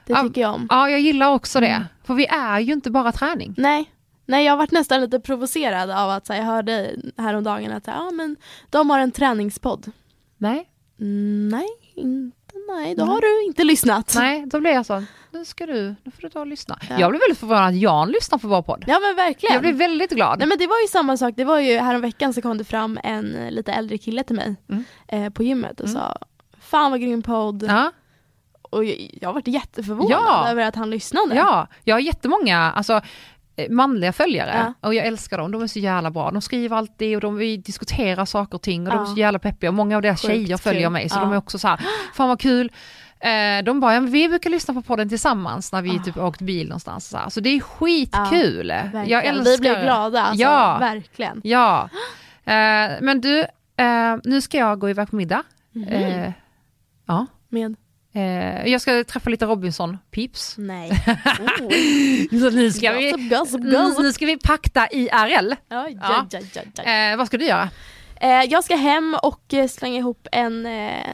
[0.05, 0.67] det tycker jag om.
[0.69, 1.67] ja jag gillar också det.
[1.67, 1.87] Mm.
[2.03, 3.53] För vi är ju inte bara träning.
[3.57, 3.91] Nej.
[4.25, 7.87] Nej, jag har varit nästan lite provocerad av att så här, jag hörde häromdagen att
[7.87, 8.35] ja, men
[8.69, 9.91] de har en träningspodd.
[10.37, 10.69] Nej.
[10.99, 12.40] Mm, nej, inte
[12.75, 12.95] nej.
[12.95, 14.13] Då har du inte lyssnat.
[14.15, 16.79] Nej, då blir jag så, nu ska du, nu får du ta och lyssna.
[16.89, 16.99] Ja.
[16.99, 18.83] Jag blev väldigt förvånad att Jan lyssnar på vår podd.
[18.87, 19.53] Ja men verkligen.
[19.53, 20.39] Jag blev väldigt glad.
[20.39, 22.99] Nej men det var ju samma sak, det var ju häromveckan så kom det fram
[23.03, 24.83] en lite äldre kille till mig Mm.
[25.07, 26.01] eh, på gymmet och Mm.
[26.01, 26.17] sa
[26.59, 27.63] Fan vad grym podd.
[27.67, 27.91] Ja.
[28.61, 30.47] Och jag, jag varit jätteförvånad Ja.
[30.49, 31.35] över att han lyssnade.
[31.35, 33.01] Ja, jag har jättemånga alltså,
[33.69, 34.87] manliga följare Ja.
[34.87, 35.51] och jag älskar dem.
[35.51, 36.31] De är så jävla bra.
[36.31, 39.13] De skriver alltid och de, vi diskuterar saker och ting och de är Ja.
[39.13, 39.69] så jävla peppiga.
[39.69, 40.89] Och många av deras Sjukt tjejer följer kul.
[40.89, 41.21] mig så Ja.
[41.21, 41.79] de är också så här,
[42.13, 42.71] fan vad kul.
[43.19, 46.03] Eh, de bara, ja, vi brukar lyssna på podden tillsammans när vi Ah.
[46.03, 47.09] typ åkt bil någonstans.
[47.09, 47.29] Så, här.
[47.29, 48.67] så det är skitkul.
[48.67, 49.07] Verkligen.
[49.09, 49.81] jag älskar Vi blir det.
[49.83, 50.41] glada, alltså.
[50.43, 50.77] Ja.
[50.79, 51.41] verkligen.
[51.43, 51.89] Ja.
[52.45, 53.39] Eh, men du,
[53.77, 55.43] eh, nu ska jag gå iväg på middag.
[55.89, 56.31] Eh,
[57.07, 57.25] ja.
[57.49, 57.75] Med?
[58.13, 60.55] Eh, jag ska träffa lite Robinson-peeps.
[60.57, 60.91] Nej.
[61.61, 62.39] Oh.
[62.39, 65.53] Så nu ska vi, Gossip, gossip, nu ska vi pakta IRL.
[65.69, 65.89] Ja, Ja.
[65.89, 67.11] ja, ja, ja, ja.
[67.11, 67.69] Eh, vad ska du göra?
[68.15, 71.05] Eh, jag ska hem och eh, slänga ihop en, eh,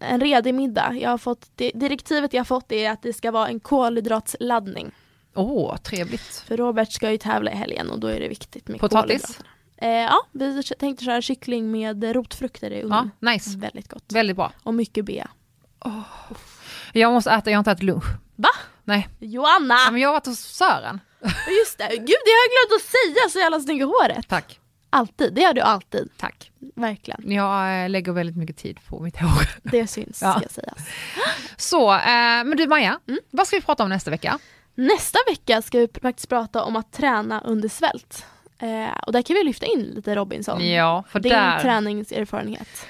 [0.00, 0.94] en redig middag.
[1.00, 4.90] Jag har fått, direktivet jag har fått är att det ska vara en kolhydratsladdning.
[5.34, 6.44] Åh, trevligt.
[6.48, 9.40] För Robert ska ju tävla i helgen och då är det viktigt med Potatis?
[9.76, 13.10] Eh, ja, vi tänkte köra kyckling med rotfrukter i Ja, ugnen.
[13.20, 13.58] nice.
[13.58, 14.12] Väldigt gott.
[14.12, 14.52] Väldigt bra.
[14.62, 15.28] Och mycket bea.
[16.92, 18.04] Jag måste äta, jag har inte ätit lunch.
[18.36, 18.48] Va?
[18.84, 19.74] Nej, Joanna!
[19.84, 21.00] ja, men jag har varit hos Sören.
[21.60, 24.28] Just det, gud det har jag glömt att säga, så jävla snygg i håret.
[24.28, 24.60] Tack.
[24.90, 26.08] Alltid, det gör du alltid.
[26.16, 26.50] Tack.
[26.76, 27.32] Verkligen.
[27.32, 29.48] Jag eh, lägger väldigt mycket tid på mitt hår.
[29.62, 30.32] Det syns, Ja.
[30.40, 30.78] ska sägas.
[31.56, 32.00] Så, eh,
[32.44, 33.20] men du Maja, Mm.
[33.30, 34.38] vad ska vi prata om nästa vecka?
[34.74, 38.26] Nästa vecka ska vi faktiskt prata om att träna under svält.
[38.58, 40.68] Eh, och där kan vi lyfta in lite Robinson.
[40.68, 41.60] Ja, för Din där...
[41.60, 42.86] träningserfarenhet.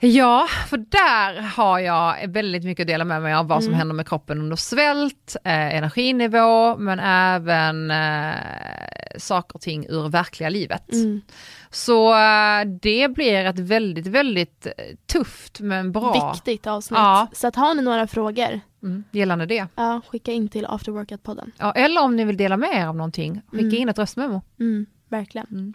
[0.00, 3.78] Ja, för där har jag väldigt mycket att dela med mig av vad som Mm.
[3.78, 8.34] händer med kroppen under svält, eh, energinivå, men även eh,
[9.18, 10.92] saker och ting ur verkliga livet.
[10.92, 11.20] Mm.
[11.70, 14.72] Så eh, det blir ett väldigt, väldigt eh,
[15.12, 16.98] tufft men bra Viktigt avsnitt.
[16.98, 17.26] Ja.
[17.32, 19.66] Så att har ni några frågor, mm, gällande det.
[19.74, 21.50] ja, skicka in till Afterworkout-podden.
[21.58, 23.74] Ja, eller om ni vill dela med er av någonting, skicka Mm.
[23.74, 24.42] in ett röstmemo.
[25.12, 25.74] Mm, verkligen.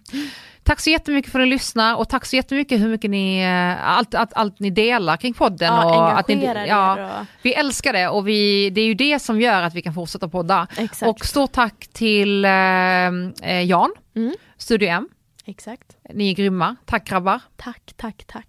[0.64, 3.90] Tack så jättemycket för att ni lyssnar och tack så jättemycket hur mycket ni, eh,
[3.90, 5.74] allt, allt, allt ni delar kring podden.
[5.74, 7.26] Ja, och att ni, ja, och...
[7.42, 10.28] Vi älskar det och vi, det är ju det som gör att vi kan fortsätta
[10.30, 10.68] podda.
[10.78, 11.10] Exakt.
[11.10, 15.10] Och stort tack till eh, eh, Jan, Mm, Studio M.
[15.46, 15.98] exakt.
[16.14, 16.76] Ni är grymma.
[16.86, 17.40] Tack grabbar.
[17.56, 18.48] Tack, tack, tack.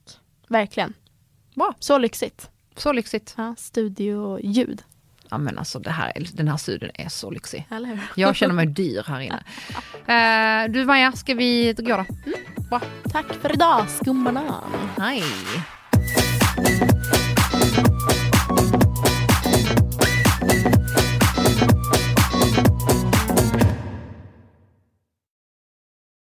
[0.48, 0.94] Verkligen.
[1.54, 1.74] Bra.
[1.78, 2.50] Så lyxigt.
[2.76, 3.34] Så lyxigt.
[3.36, 4.82] Ja, studioljud,
[5.32, 7.66] Ja men alltså det här, den här studion är så lyxig.
[8.14, 9.42] Jag känner mig dyr här inne.
[10.06, 12.04] Eh, du Maja, ska vi gå då?
[12.70, 12.80] Bra.
[13.12, 14.72] Tack för idag, skumbanan.
[14.98, 15.22] Hej.